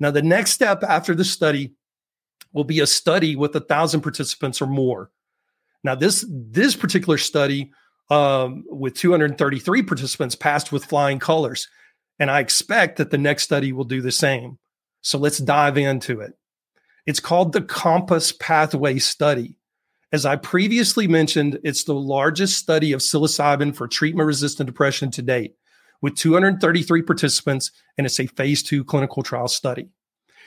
Now, 0.00 0.10
the 0.10 0.22
next 0.22 0.52
step 0.52 0.82
after 0.82 1.14
the 1.14 1.24
study 1.24 1.74
will 2.54 2.64
be 2.64 2.80
a 2.80 2.86
study 2.86 3.36
with 3.36 3.54
a 3.54 3.60
thousand 3.60 4.00
participants 4.00 4.62
or 4.62 4.66
more. 4.66 5.10
Now, 5.84 5.94
this 5.94 6.24
this 6.28 6.74
particular 6.74 7.18
study 7.18 7.72
um, 8.10 8.64
with 8.68 8.94
233 8.94 9.82
participants 9.82 10.34
passed 10.34 10.72
with 10.72 10.84
flying 10.84 11.18
colors, 11.18 11.68
and 12.18 12.30
I 12.30 12.40
expect 12.40 12.98
that 12.98 13.10
the 13.10 13.18
next 13.18 13.44
study 13.44 13.72
will 13.72 13.84
do 13.84 14.00
the 14.00 14.12
same. 14.12 14.58
So 15.00 15.18
let's 15.18 15.38
dive 15.38 15.76
into 15.76 16.20
it. 16.20 16.32
It's 17.06 17.20
called 17.20 17.52
the 17.52 17.62
Compass 17.62 18.32
Pathway 18.32 18.98
Study. 18.98 19.58
As 20.12 20.24
I 20.24 20.36
previously 20.36 21.08
mentioned, 21.08 21.58
it's 21.64 21.84
the 21.84 21.94
largest 21.94 22.58
study 22.58 22.92
of 22.92 23.00
psilocybin 23.00 23.74
for 23.74 23.88
treatment 23.88 24.26
resistant 24.26 24.66
depression 24.66 25.10
to 25.10 25.22
date, 25.22 25.54
with 26.00 26.14
233 26.14 27.02
participants, 27.02 27.70
and 27.98 28.06
it's 28.06 28.20
a 28.20 28.26
phase 28.26 28.62
two 28.62 28.84
clinical 28.84 29.22
trial 29.22 29.48
study. 29.48 29.88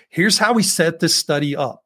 Here's 0.09 0.37
how 0.37 0.53
we 0.53 0.63
set 0.63 0.99
this 0.99 1.15
study 1.15 1.55
up, 1.55 1.83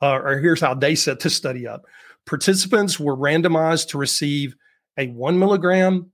uh, 0.00 0.20
or 0.20 0.38
here's 0.38 0.60
how 0.60 0.74
they 0.74 0.94
set 0.94 1.20
this 1.20 1.34
study 1.34 1.66
up. 1.66 1.82
Participants 2.26 3.00
were 3.00 3.16
randomized 3.16 3.88
to 3.88 3.98
receive 3.98 4.54
a 4.98 5.08
one 5.08 5.38
milligram, 5.38 6.10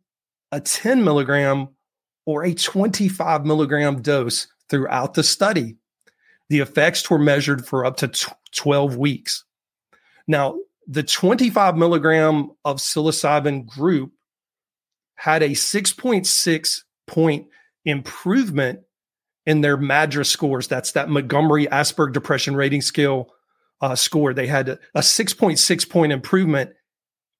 a 0.50 0.60
10 0.60 1.04
milligram, 1.04 1.68
or 2.26 2.44
a 2.44 2.54
25 2.54 3.44
milligram 3.44 4.02
dose 4.02 4.46
throughout 4.68 5.14
the 5.14 5.22
study. 5.22 5.76
The 6.48 6.60
effects 6.60 7.08
were 7.10 7.18
measured 7.18 7.66
for 7.66 7.84
up 7.84 7.96
to 7.98 8.10
12 8.52 8.96
weeks. 8.96 9.44
Now, 10.26 10.56
the 10.86 11.02
25 11.02 11.76
milligram 11.76 12.50
of 12.64 12.78
psilocybin 12.78 13.66
group 13.66 14.12
had 15.14 15.42
a 15.42 15.50
6.6 15.50 16.82
point 17.06 17.46
improvement 17.84 18.80
in 19.46 19.60
their 19.60 19.76
MADRS 19.76 20.26
scores. 20.26 20.68
That's 20.68 20.92
that 20.92 21.08
Montgomery 21.08 21.66
Asberg 21.66 22.12
Depression 22.12 22.54
Rating 22.54 22.82
Scale 22.82 23.32
uh, 23.80 23.94
score. 23.94 24.32
They 24.32 24.46
had 24.46 24.68
a 24.68 25.00
6.6 25.00 25.88
point 25.88 26.12
improvement 26.12 26.72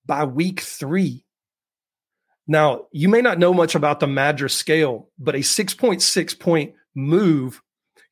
by 0.05 0.25
week 0.25 0.61
three. 0.61 1.22
Now, 2.47 2.87
you 2.91 3.07
may 3.07 3.21
not 3.21 3.39
know 3.39 3.53
much 3.53 3.75
about 3.75 3.99
the 3.99 4.05
MADRS 4.05 4.51
scale, 4.51 5.09
but 5.17 5.35
a 5.35 5.39
6.6 5.39 6.39
point 6.39 6.73
move 6.95 7.61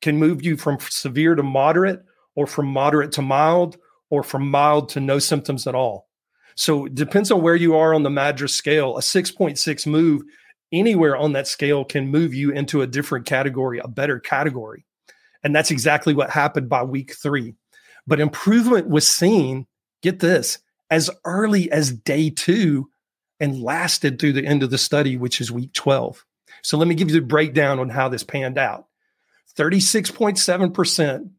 can 0.00 0.18
move 0.18 0.44
you 0.44 0.56
from 0.56 0.78
severe 0.80 1.34
to 1.34 1.42
moderate 1.42 2.00
or 2.34 2.46
from 2.46 2.66
moderate 2.66 3.12
to 3.12 3.22
mild 3.22 3.76
or 4.10 4.22
from 4.22 4.50
mild 4.50 4.88
to 4.90 5.00
no 5.00 5.18
symptoms 5.18 5.66
at 5.66 5.74
all. 5.74 6.08
So 6.54 6.86
it 6.86 6.94
depends 6.94 7.30
on 7.30 7.42
where 7.42 7.56
you 7.56 7.76
are 7.76 7.94
on 7.94 8.02
the 8.02 8.10
MADRS 8.10 8.50
scale. 8.50 8.96
A 8.96 9.00
6.6 9.00 9.86
move 9.86 10.22
anywhere 10.72 11.16
on 11.16 11.32
that 11.32 11.46
scale 11.46 11.84
can 11.84 12.08
move 12.08 12.34
you 12.34 12.50
into 12.50 12.82
a 12.82 12.86
different 12.86 13.26
category, 13.26 13.78
a 13.78 13.88
better 13.88 14.18
category. 14.18 14.84
And 15.44 15.54
that's 15.54 15.70
exactly 15.70 16.14
what 16.14 16.30
happened 16.30 16.68
by 16.68 16.82
week 16.82 17.14
three. 17.14 17.54
But 18.06 18.20
improvement 18.20 18.88
was 18.88 19.08
seen, 19.08 19.66
get 20.02 20.20
this, 20.20 20.58
as 20.90 21.10
early 21.24 21.70
as 21.70 21.92
day 21.92 22.30
two 22.30 22.90
and 23.42 23.60
lasted 23.60 24.20
through 24.20 24.32
the 24.32 24.46
end 24.46 24.62
of 24.62 24.70
the 24.70 24.78
study, 24.78 25.16
which 25.16 25.40
is 25.40 25.50
week 25.50 25.72
12. 25.72 26.24
So 26.62 26.78
let 26.78 26.86
me 26.86 26.94
give 26.94 27.10
you 27.10 27.20
the 27.20 27.26
breakdown 27.26 27.80
on 27.80 27.88
how 27.88 28.08
this 28.08 28.22
panned 28.22 28.56
out. 28.56 28.86
36.7% 29.58 31.30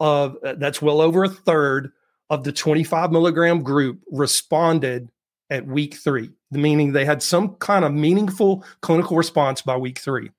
of 0.00 0.36
uh, 0.44 0.54
that's 0.58 0.82
well 0.82 1.00
over 1.00 1.22
a 1.22 1.28
third 1.28 1.92
of 2.28 2.42
the 2.42 2.50
25 2.50 3.12
milligram 3.12 3.62
group 3.62 4.00
responded 4.10 5.10
at 5.48 5.64
week 5.64 5.94
three, 5.94 6.30
meaning 6.50 6.92
they 6.92 7.04
had 7.04 7.22
some 7.22 7.50
kind 7.54 7.84
of 7.84 7.92
meaningful 7.92 8.64
clinical 8.80 9.16
response 9.16 9.62
by 9.62 9.76
week 9.76 10.00
three. 10.00 10.30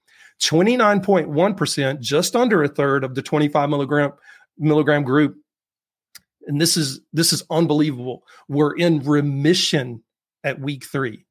29.1%, 0.44 2.02
just 2.02 2.36
under 2.36 2.62
a 2.62 2.68
third 2.68 3.06
of 3.06 3.16
the 3.16 3.22
25 3.22 3.70
milligram 3.70 4.12
milligram 4.58 5.04
group, 5.04 5.38
and 6.46 6.60
this 6.60 6.76
is 6.76 7.00
this 7.14 7.32
is 7.32 7.44
unbelievable, 7.50 8.24
were 8.50 8.76
in 8.76 9.00
remission 9.00 10.04
at 10.46 10.62
week 10.62 10.86
three. 10.86 11.26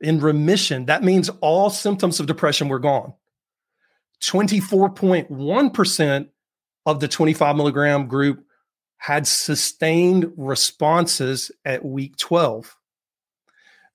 In 0.00 0.18
remission, 0.18 0.86
that 0.86 1.04
means 1.04 1.28
all 1.40 1.70
symptoms 1.70 2.18
of 2.18 2.26
depression 2.26 2.68
were 2.68 2.80
gone. 2.80 3.12
24.1% 4.22 6.28
of 6.86 7.00
the 7.00 7.08
25 7.08 7.56
milligram 7.56 8.08
group 8.08 8.44
had 8.96 9.26
sustained 9.26 10.32
responses 10.36 11.50
at 11.64 11.84
week 11.84 12.16
12. 12.16 12.76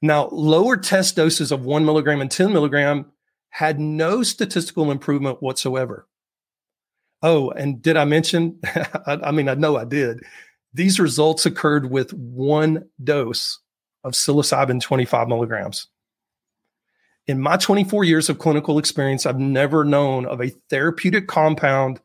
Now, 0.02 0.30
lower 0.32 0.78
test 0.78 1.16
doses 1.16 1.52
of 1.52 1.66
one 1.66 1.86
milligram 1.86 2.22
and 2.22 2.30
10 2.30 2.54
milligram 2.54 3.12
had 3.50 3.80
no 3.80 4.22
statistical 4.22 4.92
improvement 4.92 5.42
whatsoever. 5.42 6.08
Oh, 7.22 7.50
and 7.52 7.82
did 7.82 7.98
I 7.98 8.06
mention? 8.06 8.60
I, 9.06 9.32
mean, 9.32 9.50
I 9.50 9.56
know 9.56 9.78
I 9.78 9.86
did. 9.86 10.24
These 10.76 11.00
results 11.00 11.46
occurred 11.46 11.90
with 11.90 12.12
one 12.14 12.90
dose 13.02 13.60
of 14.04 14.12
psilocybin 14.12 14.82
25 14.82 15.30
milligrams. 15.30 15.88
In 17.28 17.40
my 17.40 17.56
24 17.56 18.04
years 18.04 18.30
of 18.30 18.40
clinical 18.40 18.78
experience, 18.78 19.26
I've 19.26 19.40
never 19.40 19.86
known 19.86 20.26
of 20.26 20.42
a 20.42 20.52
therapeutic 20.70 21.28
compound 21.28 22.02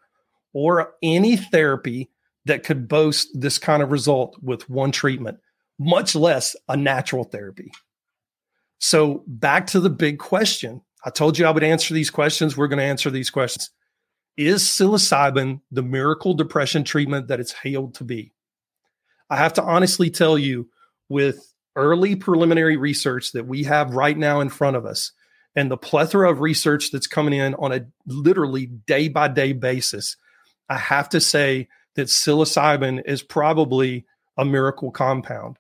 or 0.53 0.95
any 1.03 1.37
therapy 1.37 2.11
that 2.45 2.63
could 2.63 2.87
boast 2.87 3.29
this 3.35 3.59
kind 3.59 3.83
of 3.83 3.91
result 3.91 4.37
with 4.41 4.71
one 4.71 4.93
treatment, 4.93 5.41
much 5.81 6.15
less 6.15 6.55
a 6.69 6.77
natural 6.77 7.25
therapy. 7.25 7.73
So, 8.79 9.25
back 9.27 9.67
to 9.69 9.81
the 9.81 9.91
big 9.91 10.21
question. 10.21 10.81
I 11.05 11.11
told 11.11 11.37
you 11.37 11.45
I 11.45 11.51
would 11.51 11.65
answer 11.65 11.93
these 11.93 12.09
questions. 12.09 12.57
We're 12.57 12.69
going 12.69 12.79
to 12.79 12.85
answer 12.85 13.11
these 13.11 13.31
questions. 13.31 13.71
Is 14.37 14.63
psilocybin 14.63 15.61
the 15.73 15.83
miracle 15.83 16.35
depression 16.35 16.85
treatment 16.85 17.27
that 17.27 17.41
it's 17.41 17.53
hailed 17.53 17.95
to 17.97 18.05
be? 18.05 18.33
I 19.31 19.37
have 19.37 19.53
to 19.55 19.63
honestly 19.63 20.11
tell 20.11 20.37
you, 20.39 20.69
with 21.09 21.53
early 21.77 22.17
preliminary 22.17 22.77
research 22.77 23.33
that 23.33 23.47
we 23.47 23.65
have 23.65 23.95
right 23.95 24.19
now 24.19 24.41
in 24.41 24.49
front 24.49 24.77
of 24.77 24.85
us, 24.85 25.13
and 25.57 25.71
the 25.71 25.77
plethora 25.77 26.31
of 26.31 26.41
research 26.41 26.91
that's 26.91 27.07
coming 27.07 27.35
in 27.35 27.55
on 27.55 27.73
a 27.73 27.87
literally 28.07 28.67
day 28.67 29.09
by 29.09 29.29
day 29.29 29.53
basis, 29.53 30.17
I 30.69 30.77
have 30.77 31.09
to 31.11 31.21
say 31.21 31.69
that 31.97 32.09
psilocybin 32.09 33.03
is 33.07 33.23
probably 33.23 34.07
a 34.37 34.45
miracle 34.45 34.91
compound. 34.91 35.59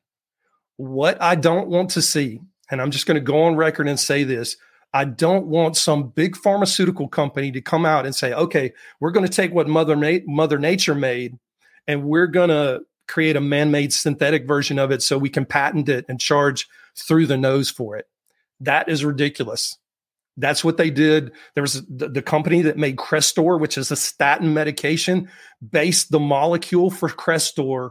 What 0.76 1.20
I 1.20 1.34
don't 1.34 1.68
want 1.68 1.90
to 1.90 2.02
see, 2.02 2.40
and 2.70 2.80
I'm 2.80 2.90
just 2.90 3.06
going 3.06 3.16
to 3.16 3.20
go 3.20 3.42
on 3.42 3.56
record 3.56 3.88
and 3.88 3.98
say 3.98 4.24
this 4.24 4.56
I 4.92 5.04
don't 5.04 5.46
want 5.46 5.76
some 5.76 6.08
big 6.08 6.36
pharmaceutical 6.36 7.08
company 7.08 7.52
to 7.52 7.60
come 7.60 7.86
out 7.86 8.06
and 8.06 8.14
say, 8.14 8.32
okay, 8.32 8.72
we're 8.98 9.12
going 9.12 9.26
to 9.26 9.32
take 9.32 9.52
what 9.52 9.68
Mother, 9.68 9.94
Na- 9.94 10.24
Mother 10.26 10.58
Nature 10.58 10.96
made 10.96 11.38
and 11.86 12.04
we're 12.04 12.26
going 12.26 12.48
to 12.48 12.80
create 13.10 13.36
a 13.36 13.40
man 13.40 13.70
made 13.70 13.92
synthetic 13.92 14.46
version 14.46 14.78
of 14.78 14.90
it 14.90 15.02
so 15.02 15.18
we 15.18 15.28
can 15.28 15.44
patent 15.44 15.88
it 15.88 16.04
and 16.08 16.20
charge 16.20 16.68
through 16.96 17.26
the 17.26 17.36
nose 17.36 17.70
for 17.70 17.96
it. 17.96 18.06
That 18.60 18.88
is 18.88 19.04
ridiculous. 19.04 19.76
That's 20.36 20.64
what 20.64 20.76
they 20.76 20.90
did. 20.90 21.32
There 21.54 21.62
was 21.62 21.84
the, 21.86 22.08
the, 22.08 22.22
company 22.22 22.62
that 22.62 22.78
made 22.78 22.96
Crestor, 22.96 23.60
which 23.60 23.76
is 23.76 23.90
a 23.90 23.96
statin 23.96 24.54
medication, 24.54 25.28
based 25.70 26.10
the 26.10 26.20
molecule 26.20 26.90
for 26.90 27.08
Crestor 27.08 27.90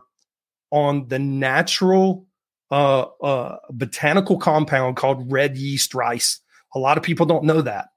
on 0.71 1.07
the 1.09 1.19
natural 1.19 2.25
uh, 2.71 3.05
uh, 3.21 3.57
botanical 3.71 4.37
compound 4.37 4.95
called 4.95 5.31
red 5.31 5.57
yeast 5.57 5.93
rice. 5.93 6.39
A 6.75 6.79
lot 6.79 6.97
of 6.97 7.03
people 7.03 7.25
don't 7.25 7.43
know 7.43 7.61
that. 7.61 7.89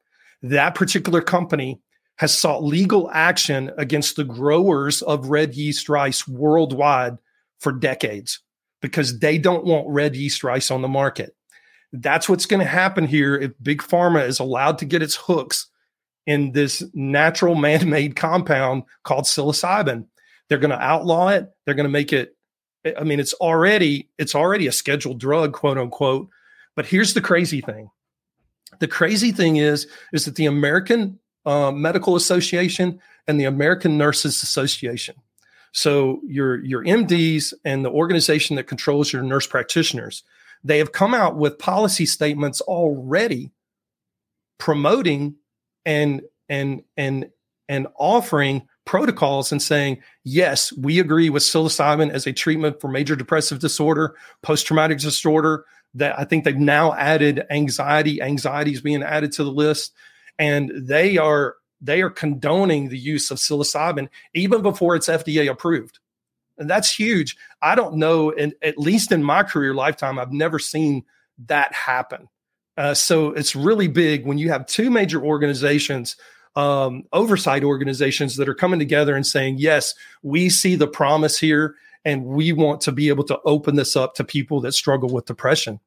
That 0.43 0.75
particular 0.75 1.21
company 1.21 1.81
has 2.23 2.39
sought 2.39 2.63
legal 2.63 3.11
action 3.11 3.73
against 3.79 4.15
the 4.15 4.23
growers 4.23 5.03
of 5.03 5.27
red 5.27 5.57
yeast 5.57 5.89
rice 5.89 6.29
worldwide 6.29 7.19
for 7.59 7.73
decades 7.73 8.39
because 8.81 9.19
they 9.19 9.39
don't 9.39 9.65
want 9.65 9.89
red 9.89 10.15
yeast 10.15 10.45
rice 10.45 10.71
on 10.71 10.83
the 10.83 10.89
market. 10.89 11.35
That's 11.93 12.29
what's 12.29 12.47
going 12.47 12.61
to 12.61 12.65
happen 12.65 13.09
here 13.09 13.35
if 13.35 13.51
Big 13.61 13.83
Pharma 13.83 14.25
is 14.25 14.39
allowed 14.39 14.79
to 14.79 14.85
get 14.85 15.03
its 15.03 15.17
hooks 15.17 15.67
in 16.25 16.53
this 16.53 16.85
natural 16.95 17.57
man 17.57 17.91
made 17.91 18.15
compound 18.15 18.85
called 19.03 19.25
psilocybin. 19.25 20.07
They're 20.49 20.59
going 20.59 20.71
to 20.71 20.81
outlaw 20.81 21.31
it. 21.31 21.51
They're 21.65 21.75
going 21.75 21.89
to 21.89 21.91
make 21.91 22.13
it. 22.13 22.37
I 22.97 23.03
mean, 23.03 23.19
it's 23.19 23.35
already 23.35 24.11
it's 24.17 24.37
already 24.37 24.69
a 24.69 24.73
scheduled 24.73 25.19
drug, 25.19 25.55
quote 25.55 25.77
unquote. 25.77 26.29
But 26.77 26.87
here's 26.87 27.15
the 27.15 27.21
crazy 27.21 27.63
thing. 27.63 27.91
The 28.79 28.87
crazy 28.87 29.33
thing 29.33 29.57
is 29.57 29.89
is 30.13 30.25
that 30.27 30.37
the 30.37 30.47
American 30.47 31.19
uh, 31.45 31.71
Medical 31.71 32.17
Association 32.17 33.01
and 33.27 33.41
the 33.41 33.45
American 33.45 33.99
Nurses 33.99 34.43
Association. 34.43 35.17
So 35.73 36.21
your 36.27 36.63
your 36.65 36.85
MDs 36.85 37.55
and 37.65 37.85
the 37.85 37.91
organization 37.91 38.57
that 38.57 38.65
controls 38.65 39.13
your 39.13 39.23
nurse 39.23 39.47
practitioners, 39.47 40.23
they 40.63 40.79
have 40.79 40.93
come 40.93 41.15
out 41.15 41.37
with 41.37 41.59
policy 41.59 42.07
statements 42.07 42.61
already 42.61 43.51
promoting 44.59 45.37
and 45.85 46.23
and 46.49 46.83
and 46.97 47.31
and 47.69 47.87
offering 47.99 48.69
protocols 48.85 49.51
and 49.51 49.63
saying, 49.63 49.99
yes, 50.25 50.73
we 50.75 50.99
agree 50.99 51.31
with 51.31 51.43
psilocybin 51.43 52.11
as 52.11 52.27
a 52.27 52.33
treatment 52.33 52.81
for 52.81 52.89
major 52.89 53.17
depressive 53.17 53.61
disorder, 53.61 54.15
post 54.43 54.67
traumatic 54.67 54.99
disorder. 54.99 55.65
That 55.95 56.19
I 56.19 56.25
think 56.25 56.45
they've 56.45 56.57
now 56.57 56.95
added 56.95 57.45
anxiety. 57.51 58.23
Anxiety 58.23 58.73
is 58.73 58.81
being 58.81 59.03
added 59.03 59.33
to 59.33 59.45
the 59.45 59.53
list, 59.53 59.93
and 60.39 60.73
they 60.75 61.19
are 61.19 61.57
they 61.81 62.01
are 62.01 62.11
condoning 62.11 62.89
the 62.89 62.99
use 62.99 63.31
of 63.31 63.39
psilocybin 63.39 64.09
even 64.35 64.63
before 64.63 64.95
it's 64.95 65.09
FDA 65.09 65.51
approved. 65.51 65.99
And 66.59 66.71
that's 66.71 66.95
huge. 66.95 67.37
I 67.61 67.75
don't 67.75 67.97
know, 67.97 68.33
at 68.63 68.79
least 68.79 69.11
in 69.11 69.23
my 69.23 69.43
career 69.43 69.75
lifetime, 69.75 70.19
I've 70.19 70.33
never 70.33 70.59
seen 70.59 71.05
that 71.47 71.73
happen. 71.73 72.29
Uh, 72.77 72.95
so 72.95 73.33
it's 73.33 73.57
really 73.57 73.89
big 73.89 74.27
when 74.27 74.39
you 74.39 74.49
have 74.51 74.67
two 74.67 74.91
major 74.91 75.23
organizations, 75.23 76.17
um, 76.55 77.05
oversight 77.13 77.65
organizations 77.65 78.37
that 78.37 78.49
are 78.49 78.55
coming 78.55 78.79
together 78.79 79.17
and 79.17 79.27
saying, 79.27 79.57
yes, 79.59 79.95
we 80.23 80.49
see 80.49 80.77
the 80.77 80.87
promise 80.87 81.39
here 81.39 81.75
and 82.05 82.25
we 82.25 82.53
want 82.53 82.81
to 82.83 82.93
be 82.93 83.09
able 83.09 83.25
to 83.25 83.41
open 83.45 83.77
this 83.77 83.97
up 83.97 84.15
to 84.15 84.25
people 84.25 84.61
that 84.61 84.73
struggle 84.73 85.09
with 85.09 85.27
depression. 85.27 85.81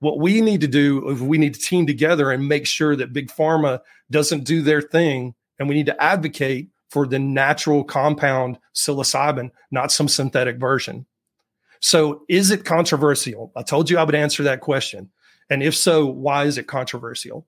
What 0.00 0.18
we 0.18 0.40
need 0.40 0.60
to 0.60 0.68
do 0.68 1.08
is 1.08 1.20
we 1.20 1.38
need 1.38 1.54
to 1.54 1.60
team 1.60 1.86
together 1.86 2.30
and 2.30 2.48
make 2.48 2.66
sure 2.66 2.94
that 2.96 3.12
big 3.12 3.28
pharma 3.28 3.80
doesn't 4.10 4.44
do 4.44 4.62
their 4.62 4.80
thing. 4.80 5.34
And 5.58 5.68
we 5.68 5.74
need 5.74 5.86
to 5.86 6.02
advocate 6.02 6.68
for 6.88 7.06
the 7.06 7.18
natural 7.18 7.84
compound 7.84 8.58
psilocybin, 8.74 9.50
not 9.70 9.92
some 9.92 10.08
synthetic 10.08 10.58
version. 10.58 11.04
So, 11.80 12.22
is 12.28 12.50
it 12.50 12.64
controversial? 12.64 13.52
I 13.54 13.62
told 13.62 13.90
you 13.90 13.98
I 13.98 14.04
would 14.04 14.14
answer 14.14 14.42
that 14.44 14.60
question. 14.60 15.10
And 15.50 15.62
if 15.62 15.74
so, 15.74 16.06
why 16.06 16.44
is 16.44 16.58
it 16.58 16.66
controversial? 16.66 17.46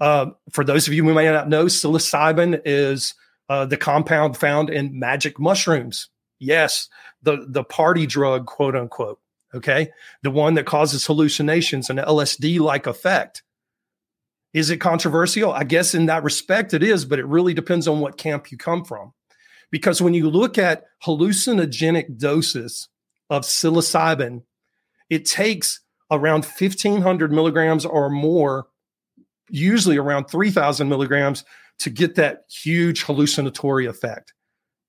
Uh, 0.00 0.26
for 0.52 0.64
those 0.64 0.86
of 0.86 0.94
you 0.94 1.04
who 1.04 1.14
may 1.14 1.30
not 1.30 1.48
know, 1.48 1.66
psilocybin 1.66 2.60
is 2.64 3.14
uh, 3.48 3.66
the 3.66 3.76
compound 3.76 4.36
found 4.36 4.70
in 4.70 4.98
magic 4.98 5.38
mushrooms. 5.38 6.08
Yes, 6.38 6.88
the 7.22 7.46
the 7.48 7.64
party 7.64 8.06
drug, 8.06 8.46
quote 8.46 8.76
unquote. 8.76 9.20
Okay, 9.54 9.90
the 10.22 10.30
one 10.30 10.54
that 10.54 10.66
causes 10.66 11.06
hallucinations 11.06 11.88
and 11.88 11.98
LSD 11.98 12.60
like 12.60 12.86
effect. 12.86 13.42
Is 14.52 14.70
it 14.70 14.78
controversial? 14.78 15.52
I 15.52 15.64
guess 15.64 15.94
in 15.94 16.06
that 16.06 16.22
respect 16.22 16.74
it 16.74 16.82
is, 16.82 17.04
but 17.04 17.18
it 17.18 17.26
really 17.26 17.54
depends 17.54 17.88
on 17.88 18.00
what 18.00 18.18
camp 18.18 18.50
you 18.50 18.58
come 18.58 18.84
from. 18.84 19.12
Because 19.70 20.00
when 20.00 20.14
you 20.14 20.30
look 20.30 20.58
at 20.58 20.84
hallucinogenic 21.04 22.18
doses 22.18 22.88
of 23.30 23.42
psilocybin, 23.42 24.42
it 25.10 25.24
takes 25.24 25.80
around 26.10 26.44
1500 26.44 27.32
milligrams 27.32 27.84
or 27.84 28.08
more, 28.08 28.66
usually 29.50 29.96
around 29.96 30.26
3000 30.26 30.88
milligrams, 30.88 31.44
to 31.80 31.90
get 31.90 32.14
that 32.16 32.44
huge 32.50 33.04
hallucinatory 33.04 33.86
effect. 33.86 34.32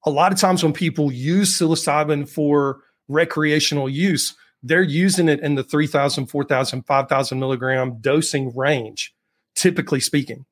A 0.05 0.09
lot 0.09 0.31
of 0.31 0.39
times 0.39 0.63
when 0.63 0.73
people 0.73 1.11
use 1.11 1.57
psilocybin 1.57 2.27
for 2.27 2.81
recreational 3.09 3.89
use, 3.89 4.35
they're 4.63 4.81
using 4.83 5.29
it 5.29 5.39
in 5.39 5.55
the 5.55 5.63
3000, 5.63 6.27
4000, 6.27 6.83
5000 6.83 7.39
milligram 7.39 7.97
dosing 8.01 8.55
range 8.55 9.13
typically 9.55 9.99
speaking. 9.99 10.45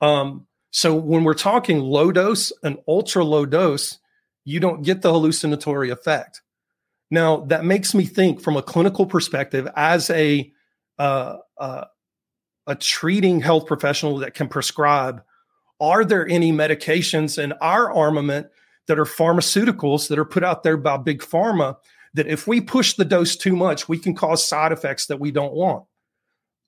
Um, 0.00 0.46
so 0.70 0.94
when 0.94 1.24
we're 1.24 1.34
talking 1.34 1.80
low 1.80 2.10
dose 2.10 2.52
and 2.62 2.78
ultra 2.88 3.24
low 3.24 3.44
dose, 3.44 3.98
you 4.44 4.58
don't 4.58 4.82
get 4.82 5.02
the 5.02 5.12
hallucinatory 5.12 5.90
effect. 5.90 6.40
Now 7.10 7.44
that 7.46 7.64
makes 7.64 7.94
me 7.94 8.06
think 8.06 8.40
from 8.40 8.56
a 8.56 8.62
clinical 8.62 9.04
perspective, 9.06 9.68
as 9.76 10.08
a 10.10 10.50
uh, 10.98 11.36
uh, 11.58 11.84
a 12.66 12.74
treating 12.74 13.40
health 13.40 13.66
professional 13.66 14.18
that 14.18 14.34
can 14.34 14.48
prescribe, 14.48 15.22
are 15.80 16.04
there 16.04 16.26
any 16.26 16.52
medications 16.52 17.42
in 17.42 17.52
our 17.54 17.92
armament 17.92 18.46
that 18.86 18.98
are 18.98 19.04
pharmaceuticals 19.04 20.08
that 20.08 20.18
are 20.18 20.24
put 20.24 20.42
out 20.42 20.62
there 20.62 20.76
by 20.76 20.96
big 20.96 21.20
pharma 21.20 21.76
that 22.14 22.26
if 22.26 22.46
we 22.46 22.60
push 22.60 22.94
the 22.94 23.04
dose 23.04 23.36
too 23.36 23.56
much, 23.56 23.88
we 23.88 23.98
can 23.98 24.14
cause 24.14 24.46
side 24.46 24.72
effects 24.72 25.06
that 25.06 25.20
we 25.20 25.30
don't 25.30 25.54
want? 25.54 25.84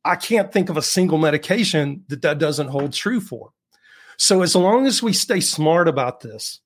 I 0.04 0.16
can't 0.16 0.52
think 0.52 0.68
of 0.68 0.76
a 0.76 0.82
single 0.82 1.18
medication 1.18 2.04
that 2.08 2.22
that 2.22 2.38
doesn't 2.38 2.68
hold 2.68 2.92
true 2.92 3.20
for. 3.20 3.52
So 4.16 4.42
as 4.42 4.54
long 4.54 4.86
as 4.86 5.02
we 5.02 5.12
stay 5.12 5.40
smart 5.40 5.88
about 5.88 6.20
this, 6.20 6.60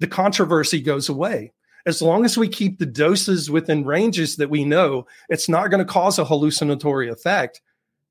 the 0.00 0.06
controversy 0.06 0.80
goes 0.80 1.08
away. 1.08 1.52
As 1.86 2.02
long 2.02 2.24
as 2.24 2.36
we 2.36 2.48
keep 2.48 2.78
the 2.78 2.86
doses 2.86 3.50
within 3.50 3.86
ranges 3.86 4.36
that 4.36 4.50
we 4.50 4.64
know 4.64 5.06
it's 5.28 5.48
not 5.48 5.70
going 5.70 5.84
to 5.84 5.90
cause 5.90 6.18
a 6.18 6.24
hallucinatory 6.24 7.08
effect, 7.08 7.62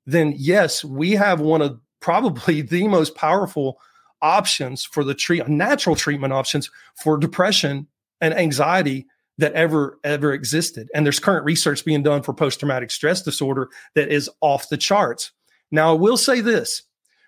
then 0.05 0.34
yes, 0.36 0.84
we 0.84 1.12
have 1.12 1.39
one 1.39 1.62
of 1.62 1.79
probably 1.99 2.62
the 2.62 2.88
most 2.88 3.13
powerful 3.15 3.77
options 4.21 4.86
for 4.86 5.03
the 5.03 5.13
treat 5.13 5.45
natural 5.49 5.95
treatment 5.97 6.32
options 6.32 6.71
for 6.95 7.17
depression 7.17 7.88
and 8.21 8.34
anxiety 8.34 9.05
that 9.39 9.54
ever 9.54 9.99
ever 10.04 10.34
existed. 10.34 10.89
And 10.93 11.06
there's 11.06 11.19
current 11.19 11.45
research 11.45 11.86
being 11.86 12.04
done 12.04 12.21
for 12.21 12.34
post 12.34 12.60
traumatic 12.60 12.91
stress 12.91 13.21
disorder 13.21 13.69
that 13.95 14.10
is 14.10 14.30
off 14.41 14.69
the 14.69 14.78
charts. 14.78 15.32
Now 15.71 15.91
i 15.91 15.97
will 15.97 16.17
say 16.17 16.41
this. 16.41 16.84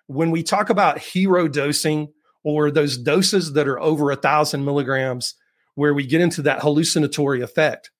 When 0.07 0.31
we 0.31 0.43
talk 0.43 0.69
about 0.69 0.99
hero 0.99 1.47
dosing 1.47 2.11
or 2.43 2.69
those 2.69 2.97
doses 2.97 3.53
that 3.53 3.67
are 3.67 3.79
over 3.79 4.11
a 4.11 4.15
thousand 4.15 4.65
milligrams 4.65 5.35
where 5.75 5.93
we 5.93 6.05
get 6.05 6.21
into 6.21 6.41
that 6.41 6.61
hallucinatory 6.61 7.41
effect 7.41 7.91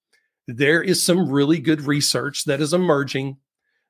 there 0.48 0.82
is 0.82 1.04
some 1.04 1.30
really 1.30 1.60
good 1.60 1.82
research 1.82 2.46
that 2.46 2.62
is 2.62 2.74
emerging 2.74 3.38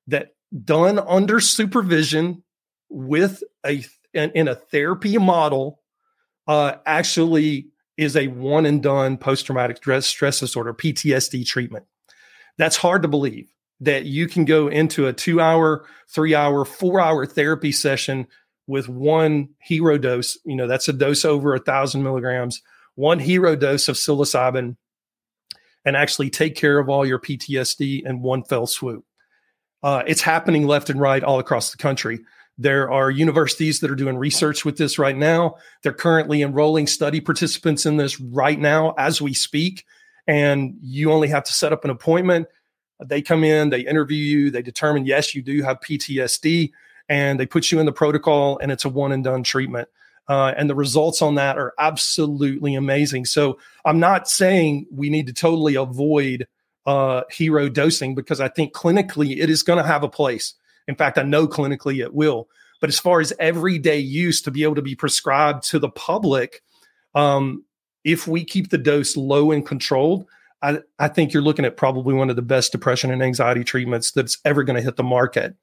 that 0.08 0.36
done 0.64 1.00
under 1.00 1.40
supervision 1.40 2.44
with 2.90 3.44
a 3.66 3.86
in, 4.14 4.32
in 4.32 4.48
a 4.48 4.56
therapy 4.56 5.18
model 5.18 5.80
uh, 6.48 6.74
actually 6.86 7.70
is 8.02 8.18
a 8.18 8.28
one 8.30 8.66
and 8.66 8.82
done 8.82 9.16
post 9.16 9.46
traumatic 9.46 9.78
stress, 9.78 10.08
stress 10.08 10.40
disorder, 10.40 10.74
PTSD 10.74 11.46
treatment. 11.46 11.86
That's 12.58 12.76
hard 12.76 13.04
to 13.04 13.08
believe 13.08 13.54
that 13.80 14.06
you 14.06 14.28
can 14.28 14.44
go 14.44 14.68
into 14.68 15.06
a 15.06 15.14
two 15.14 15.40
hour, 15.40 15.86
three 16.10 16.34
hour, 16.34 16.66
four 16.66 17.00
hour 17.00 17.28
therapy 17.28 17.72
session 17.72 18.26
with 18.66 18.90
one 18.90 19.50
hero 19.62 20.00
dose. 20.00 20.36
You 20.46 20.56
know, 20.56 20.68
that's 20.68 20.90
a 20.90 20.94
dose 20.94 21.24
over 21.26 21.54
a 21.54 21.60
thousand 21.60 22.02
milligrams, 22.02 22.64
one 22.96 23.20
hero 23.20 23.56
dose 23.56 23.88
of 23.88 23.98
psilocybin, 23.98 24.78
and 25.86 25.96
actually 25.96 26.32
take 26.32 26.56
care 26.56 26.80
of 26.80 26.90
all 26.90 27.06
your 27.06 27.20
PTSD 27.20 28.04
in 28.04 28.24
one 28.24 28.44
fell 28.44 28.66
swoop. 28.66 29.06
Uh, 29.84 30.02
it's 30.08 30.22
happening 30.22 30.66
left 30.66 30.90
and 30.90 31.00
right 31.00 31.24
all 31.24 31.38
across 31.38 31.70
the 31.70 31.78
country. 31.78 32.20
There 32.62 32.92
are 32.92 33.10
universities 33.10 33.80
that 33.80 33.90
are 33.90 33.96
doing 33.96 34.18
research 34.18 34.64
with 34.66 34.78
this 34.78 35.00
right 35.00 35.18
now. 35.18 35.56
They're 35.82 35.92
currently 35.92 36.44
enrolling 36.44 36.86
study 36.86 37.20
participants 37.20 37.88
in 37.88 37.98
this 37.98 38.20
right 38.20 38.60
now 38.60 38.94
as 39.00 39.20
we 39.20 39.34
speak. 39.34 39.84
And 40.28 40.76
you 40.80 41.12
only 41.12 41.28
have 41.30 41.44
to 41.46 41.54
set 41.54 41.74
up 41.74 41.84
an 41.86 41.90
appointment. 41.90 42.48
They 43.04 43.24
come 43.24 43.44
in, 43.44 43.72
they 43.72 43.82
interview 43.82 44.24
you, 44.24 44.52
they 44.52 44.62
determine, 44.62 45.08
yes, 45.08 45.34
you 45.34 45.42
do 45.42 45.64
have 45.64 45.80
PTSD, 45.80 46.72
and 47.10 47.40
they 47.40 47.48
put 47.48 47.72
you 47.72 47.80
in 47.80 47.88
the 47.88 47.92
protocol, 47.92 48.60
and 48.60 48.72
it's 48.72 48.86
a 48.86 48.90
one 48.90 49.12
and 49.12 49.24
done 49.24 49.42
treatment. 49.42 49.90
Uh, 50.28 50.54
and 50.56 50.70
the 50.70 50.76
results 50.76 51.24
on 51.24 51.34
that 51.36 51.58
are 51.58 51.74
absolutely 51.80 52.76
amazing. 52.76 53.26
So 53.26 53.58
I'm 53.86 54.00
not 54.00 54.30
saying 54.30 54.86
we 54.92 55.10
need 55.10 55.26
to 55.28 55.34
totally 55.34 55.74
avoid 55.74 56.48
uh, 56.86 57.24
hero 57.32 57.70
dosing 57.70 58.14
because 58.14 58.40
I 58.40 58.50
think 58.50 58.74
clinically 58.74 59.42
it 59.42 59.50
is 59.50 59.64
going 59.64 59.78
to 59.78 59.88
have 59.88 60.04
a 60.04 60.10
place. 60.10 60.54
In 60.92 60.98
fact, 60.98 61.18
I 61.18 61.24
know 61.24 61.48
clinically 61.48 62.04
it 62.04 62.14
will. 62.14 62.50
But 62.82 62.90
as 62.90 63.00
far 63.00 63.22
as 63.22 63.32
everyday 63.40 64.00
use 64.00 64.42
to 64.42 64.52
be 64.52 64.64
able 64.64 64.76
to 64.76 64.82
be 64.82 64.94
prescribed 64.94 65.64
to 65.70 65.80
the 65.80 65.88
public, 65.88 66.62
um, 67.16 67.64
if 68.04 68.28
we 68.28 68.44
keep 68.44 68.72
the 68.72 68.78
dose 68.78 69.16
low 69.16 69.52
and 69.52 69.66
controlled, 69.66 70.26
I, 70.62 70.80
I 71.00 71.08
think 71.08 71.32
you're 71.32 71.44
looking 71.44 71.64
at 71.64 71.78
probably 71.78 72.14
one 72.14 72.30
of 72.30 72.36
the 72.36 72.42
best 72.42 72.74
depression 72.74 73.10
and 73.10 73.24
anxiety 73.24 73.64
treatments 73.64 74.12
that's 74.12 74.38
ever 74.44 74.64
going 74.64 74.76
to 74.76 74.82
hit 74.82 74.98
the 74.98 75.04
market. 75.04 75.56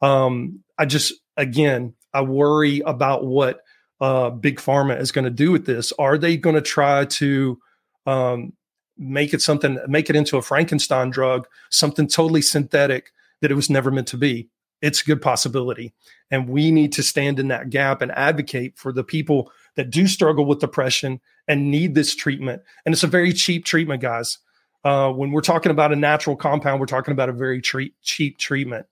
Um, 0.00 0.62
I 0.78 0.86
just, 0.86 1.12
again, 1.36 1.94
I 2.14 2.20
worry 2.20 2.78
about 2.86 3.26
what 3.26 3.62
uh, 4.00 4.30
big 4.30 4.60
pharma 4.60 5.00
is 5.00 5.10
going 5.10 5.24
to 5.24 5.30
do 5.30 5.50
with 5.50 5.66
this. 5.66 5.92
Are 5.98 6.18
they 6.18 6.36
going 6.36 6.54
to 6.54 6.62
try 6.62 7.04
to 7.06 7.58
um, 8.06 8.52
make 8.96 9.34
it 9.34 9.42
something, 9.42 9.80
make 9.88 10.08
it 10.08 10.14
into 10.14 10.36
a 10.36 10.42
Frankenstein 10.42 11.10
drug, 11.10 11.48
something 11.70 12.06
totally 12.06 12.42
synthetic 12.42 13.10
that 13.40 13.50
it 13.50 13.54
was 13.54 13.68
never 13.68 13.90
meant 13.90 14.06
to 14.08 14.16
be? 14.16 14.48
It's 14.80 15.02
a 15.02 15.04
good 15.04 15.20
possibility. 15.22 15.92
And 16.30 16.48
we 16.48 16.70
need 16.70 16.92
to 16.92 17.02
stand 17.02 17.38
in 17.38 17.48
that 17.48 17.70
gap 17.70 18.02
and 18.02 18.12
advocate 18.12 18.78
for 18.78 18.92
the 18.92 19.04
people 19.04 19.50
that 19.76 19.90
do 19.90 20.06
struggle 20.06 20.44
with 20.44 20.60
depression 20.60 21.20
and 21.46 21.70
need 21.70 21.94
this 21.94 22.14
treatment. 22.14 22.62
And 22.84 22.92
it's 22.92 23.02
a 23.02 23.08
very 23.08 23.32
cheap 23.32 23.64
treatment, 23.64 24.02
guys. 24.02 24.38
Uh, 24.84 25.10
when 25.10 25.32
we're 25.32 25.40
talking 25.40 25.72
about 25.72 25.92
a 25.92 25.96
natural 25.96 26.36
compound, 26.36 26.80
we're 26.80 26.86
talking 26.86 27.12
about 27.12 27.28
a 27.28 27.32
very 27.32 27.60
treat, 27.60 27.94
cheap 28.02 28.38
treatment. 28.38 28.86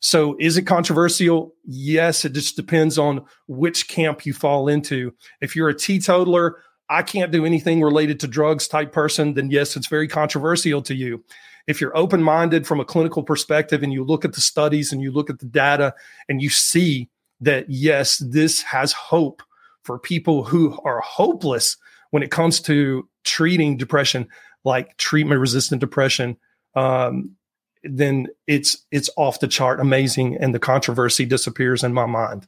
So, 0.00 0.36
is 0.38 0.56
it 0.56 0.62
controversial? 0.62 1.54
Yes, 1.64 2.24
it 2.24 2.32
just 2.32 2.54
depends 2.54 2.98
on 2.98 3.24
which 3.48 3.88
camp 3.88 4.24
you 4.24 4.32
fall 4.32 4.68
into. 4.68 5.12
If 5.40 5.56
you're 5.56 5.68
a 5.68 5.74
teetotaler, 5.74 6.56
I 6.88 7.02
can't 7.02 7.32
do 7.32 7.44
anything 7.44 7.82
related 7.82 8.20
to 8.20 8.28
drugs 8.28 8.68
type 8.68 8.92
person, 8.92 9.34
then 9.34 9.50
yes, 9.50 9.76
it's 9.76 9.88
very 9.88 10.08
controversial 10.08 10.82
to 10.82 10.94
you. 10.94 11.24
If 11.68 11.80
you're 11.80 11.96
open 11.96 12.22
minded 12.22 12.66
from 12.66 12.80
a 12.80 12.84
clinical 12.84 13.22
perspective 13.22 13.82
and 13.82 13.92
you 13.92 14.02
look 14.02 14.24
at 14.24 14.32
the 14.32 14.40
studies 14.40 14.90
and 14.90 15.02
you 15.02 15.12
look 15.12 15.30
at 15.30 15.38
the 15.38 15.46
data 15.46 15.94
and 16.28 16.42
you 16.42 16.48
see 16.48 17.10
that, 17.42 17.66
yes, 17.68 18.18
this 18.18 18.62
has 18.62 18.92
hope 18.92 19.42
for 19.84 19.98
people 19.98 20.44
who 20.44 20.78
are 20.84 21.00
hopeless 21.00 21.76
when 22.10 22.22
it 22.22 22.30
comes 22.30 22.60
to 22.60 23.06
treating 23.24 23.76
depression, 23.76 24.26
like 24.64 24.96
treatment 24.96 25.40
resistant 25.40 25.80
depression, 25.80 26.38
um, 26.74 27.36
then 27.84 28.28
it's 28.46 28.84
it's 28.90 29.10
off 29.16 29.40
the 29.40 29.46
chart 29.46 29.78
amazing 29.78 30.36
and 30.36 30.54
the 30.54 30.58
controversy 30.58 31.24
disappears 31.24 31.84
in 31.84 31.92
my 31.92 32.06
mind 32.06 32.46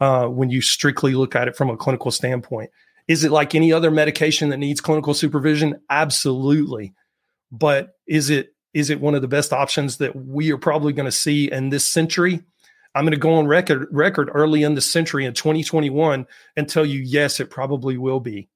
uh, 0.00 0.26
when 0.26 0.50
you 0.50 0.60
strictly 0.60 1.14
look 1.14 1.34
at 1.34 1.48
it 1.48 1.56
from 1.56 1.70
a 1.70 1.76
clinical 1.76 2.10
standpoint. 2.10 2.70
Is 3.08 3.22
it 3.22 3.30
like 3.30 3.54
any 3.54 3.72
other 3.72 3.90
medication 3.90 4.48
that 4.50 4.58
needs 4.58 4.80
clinical 4.80 5.14
supervision? 5.14 5.80
Absolutely. 5.88 6.92
But 7.52 7.94
is 8.06 8.28
it 8.28 8.55
is 8.76 8.90
it 8.90 9.00
one 9.00 9.14
of 9.14 9.22
the 9.22 9.28
best 9.28 9.52
options 9.52 9.96
that 9.96 10.14
we 10.14 10.52
are 10.52 10.58
probably 10.58 10.92
going 10.92 11.06
to 11.06 11.12
see 11.12 11.50
in 11.50 11.70
this 11.70 11.90
century 11.90 12.42
i'm 12.94 13.04
going 13.04 13.12
to 13.12 13.16
go 13.16 13.34
on 13.34 13.46
record 13.46 13.88
record 13.90 14.30
early 14.34 14.62
in 14.62 14.74
the 14.74 14.80
century 14.80 15.24
in 15.24 15.32
2021 15.32 16.26
and 16.56 16.68
tell 16.68 16.84
you 16.84 17.00
yes 17.00 17.40
it 17.40 17.50
probably 17.50 17.96
will 17.96 18.20
be 18.20 18.48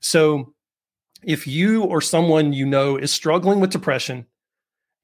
so 0.00 0.52
if 1.22 1.46
you 1.46 1.82
or 1.82 2.00
someone 2.00 2.52
you 2.52 2.66
know 2.66 2.96
is 2.96 3.12
struggling 3.12 3.60
with 3.60 3.70
depression 3.70 4.26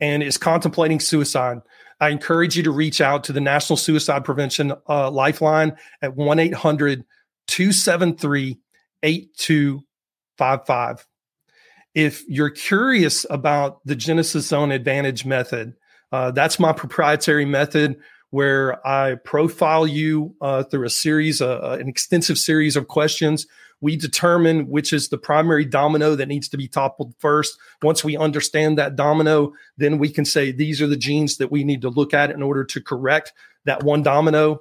and 0.00 0.22
is 0.22 0.36
contemplating 0.36 1.00
suicide, 1.00 1.60
I 2.00 2.10
encourage 2.10 2.56
you 2.56 2.62
to 2.64 2.70
reach 2.70 3.00
out 3.00 3.24
to 3.24 3.32
the 3.32 3.40
National 3.40 3.76
Suicide 3.76 4.24
Prevention 4.24 4.72
uh, 4.88 5.10
Lifeline 5.10 5.76
at 6.02 6.16
1 6.16 6.38
800 6.38 7.04
273 7.46 8.58
8255. 9.02 11.06
If 11.94 12.24
you're 12.28 12.50
curious 12.50 13.24
about 13.30 13.80
the 13.85 13.96
Genesis 13.96 14.46
Zone 14.46 14.72
Advantage 14.72 15.24
method, 15.24 15.74
uh, 16.12 16.30
that's 16.30 16.59
my 16.59 16.72
proprietary 16.72 17.44
method 17.44 17.96
where 18.30 18.85
I 18.87 19.14
profile 19.14 19.87
you 19.87 20.35
uh, 20.40 20.64
through 20.64 20.87
a 20.87 20.90
series, 20.90 21.40
uh, 21.40 21.76
an 21.80 21.88
extensive 21.88 22.37
series 22.37 22.76
of 22.76 22.88
questions 22.88 23.46
we 23.85 23.96
determine 23.96 24.70
which 24.70 24.94
is 24.94 25.11
the 25.11 25.18
primary 25.18 25.66
domino 25.66 26.14
that 26.14 26.26
needs 26.26 26.48
to 26.48 26.57
be 26.57 26.66
toppled 26.66 27.14
first. 27.18 27.59
Once 27.83 28.02
we 28.02 28.16
understand 28.16 28.78
that 28.78 28.96
domino, 28.96 29.52
then 29.76 29.98
we 29.98 30.09
can 30.09 30.24
say 30.24 30.50
these 30.50 30.80
are 30.80 30.87
the 30.87 30.96
genes 30.96 31.37
that 31.37 31.52
we 31.52 31.64
need 31.64 31.83
to 31.83 31.90
look 31.90 32.14
at 32.14 32.30
in 32.30 32.42
order 32.42 32.64
to 32.64 32.80
correct 32.80 33.35
that 33.66 33.83
one 33.83 34.02
domino 34.02 34.61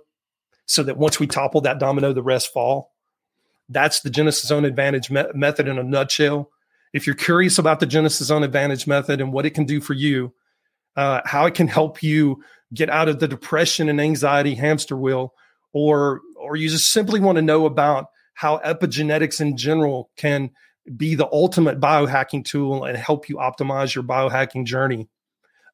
so 0.66 0.84
that 0.84 0.98
once 0.98 1.22
we 1.22 1.28
topple 1.28 1.62
that 1.62 1.80
domino, 1.80 2.12
the 2.12 2.22
rest 2.22 2.52
fall. 2.52 2.92
That's 3.70 4.02
the 4.02 4.10
Genesis 4.10 4.50
Zone 4.50 4.66
Advantage 4.66 5.10
me- 5.10 5.24
method 5.34 5.70
in 5.70 5.80
a 5.80 5.84
nutshell. 5.84 6.52
If 6.94 7.08
you're 7.08 7.16
curious 7.16 7.58
about 7.58 7.80
the 7.80 7.86
Genesis 7.86 8.28
Zone 8.28 8.44
Advantage 8.44 8.86
method 8.88 9.20
and 9.20 9.34
what 9.34 9.46
it 9.46 9.52
can 9.52 9.66
do 9.66 9.82
for 9.82 9.94
you, 9.94 10.34
uh, 10.96 11.22
how 11.26 11.46
it 11.46 11.56
can 11.56 11.68
help 11.68 12.04
you 12.04 12.44
get 12.74 12.90
out 12.90 13.10
of 13.10 13.20
the 13.20 13.28
depression 13.28 13.90
and 13.90 14.00
anxiety 14.00 14.56
hamster 14.56 14.96
wheel, 14.96 15.34
or 15.74 16.22
or 16.38 16.56
you 16.56 16.70
just 16.70 16.92
simply 16.92 17.20
want 17.20 17.38
to 17.38 17.42
know 17.42 17.66
about 17.66 18.08
how 18.36 18.60
epigenetics 18.60 19.42
in 19.42 19.58
general 19.58 20.10
can 20.18 20.50
be 20.98 21.16
the 21.16 21.28
ultimate 21.32 21.80
biohacking 21.80 22.44
tool 22.44 22.84
and 22.84 22.98
help 22.98 23.30
you 23.30 23.38
optimize 23.38 23.96
your 23.96 24.04
biohacking 24.04 24.66
journey. 24.66 25.08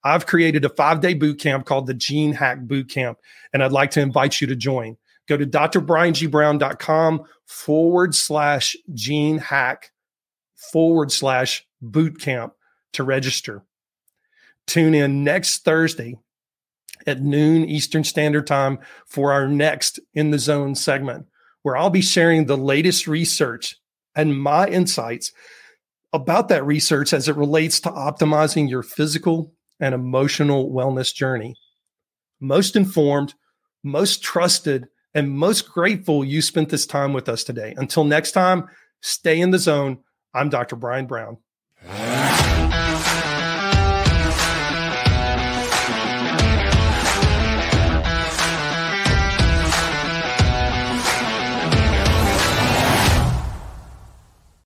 I've 0.03 0.25
created 0.25 0.63
a 0.63 0.69
five 0.69 1.01
day 1.01 1.13
boot 1.13 1.39
camp 1.39 1.65
called 1.65 1.87
the 1.87 1.93
Gene 1.93 2.33
Hack 2.33 2.61
Boot 2.61 2.89
Camp, 2.89 3.17
and 3.51 3.63
I'd 3.63 3.71
like 3.71 3.91
to 3.91 4.01
invite 4.01 4.39
you 4.39 4.47
to 4.47 4.55
join. 4.55 4.97
Go 5.27 5.37
to 5.37 5.45
drbriangBrown.com 5.45 7.23
forward 7.45 8.15
slash 8.15 8.75
gene 8.93 9.37
hack 9.37 9.91
forward 10.71 11.11
slash 11.11 11.65
boot 11.81 12.19
camp 12.19 12.53
to 12.93 13.03
register. 13.03 13.63
Tune 14.67 14.93
in 14.93 15.23
next 15.23 15.63
Thursday 15.63 16.15
at 17.07 17.21
noon 17.21 17.65
Eastern 17.65 18.03
Standard 18.03 18.45
Time 18.45 18.79
for 19.05 19.31
our 19.31 19.47
next 19.47 19.99
In 20.13 20.31
the 20.31 20.39
Zone 20.39 20.75
segment 20.75 21.25
where 21.61 21.77
I'll 21.77 21.89
be 21.89 22.01
sharing 22.01 22.45
the 22.45 22.57
latest 22.57 23.07
research 23.07 23.77
and 24.15 24.41
my 24.41 24.67
insights 24.67 25.31
about 26.13 26.47
that 26.49 26.65
research 26.65 27.13
as 27.13 27.27
it 27.27 27.35
relates 27.35 27.79
to 27.81 27.89
optimizing 27.89 28.69
your 28.69 28.83
physical 28.83 29.53
and 29.79 29.93
emotional 29.93 30.71
wellness 30.71 31.13
journey. 31.13 31.55
Most 32.39 32.75
informed, 32.75 33.35
most 33.83 34.23
trusted, 34.23 34.87
and 35.13 35.31
most 35.31 35.69
grateful 35.69 36.23
you 36.23 36.41
spent 36.41 36.69
this 36.69 36.85
time 36.85 37.13
with 37.13 37.29
us 37.29 37.43
today. 37.43 37.73
Until 37.77 38.03
next 38.03 38.31
time, 38.31 38.67
stay 39.01 39.39
in 39.39 39.51
the 39.51 39.59
zone. 39.59 39.99
I'm 40.33 40.49
Dr. 40.49 40.75
Brian 40.75 41.07
Brown. 41.07 41.37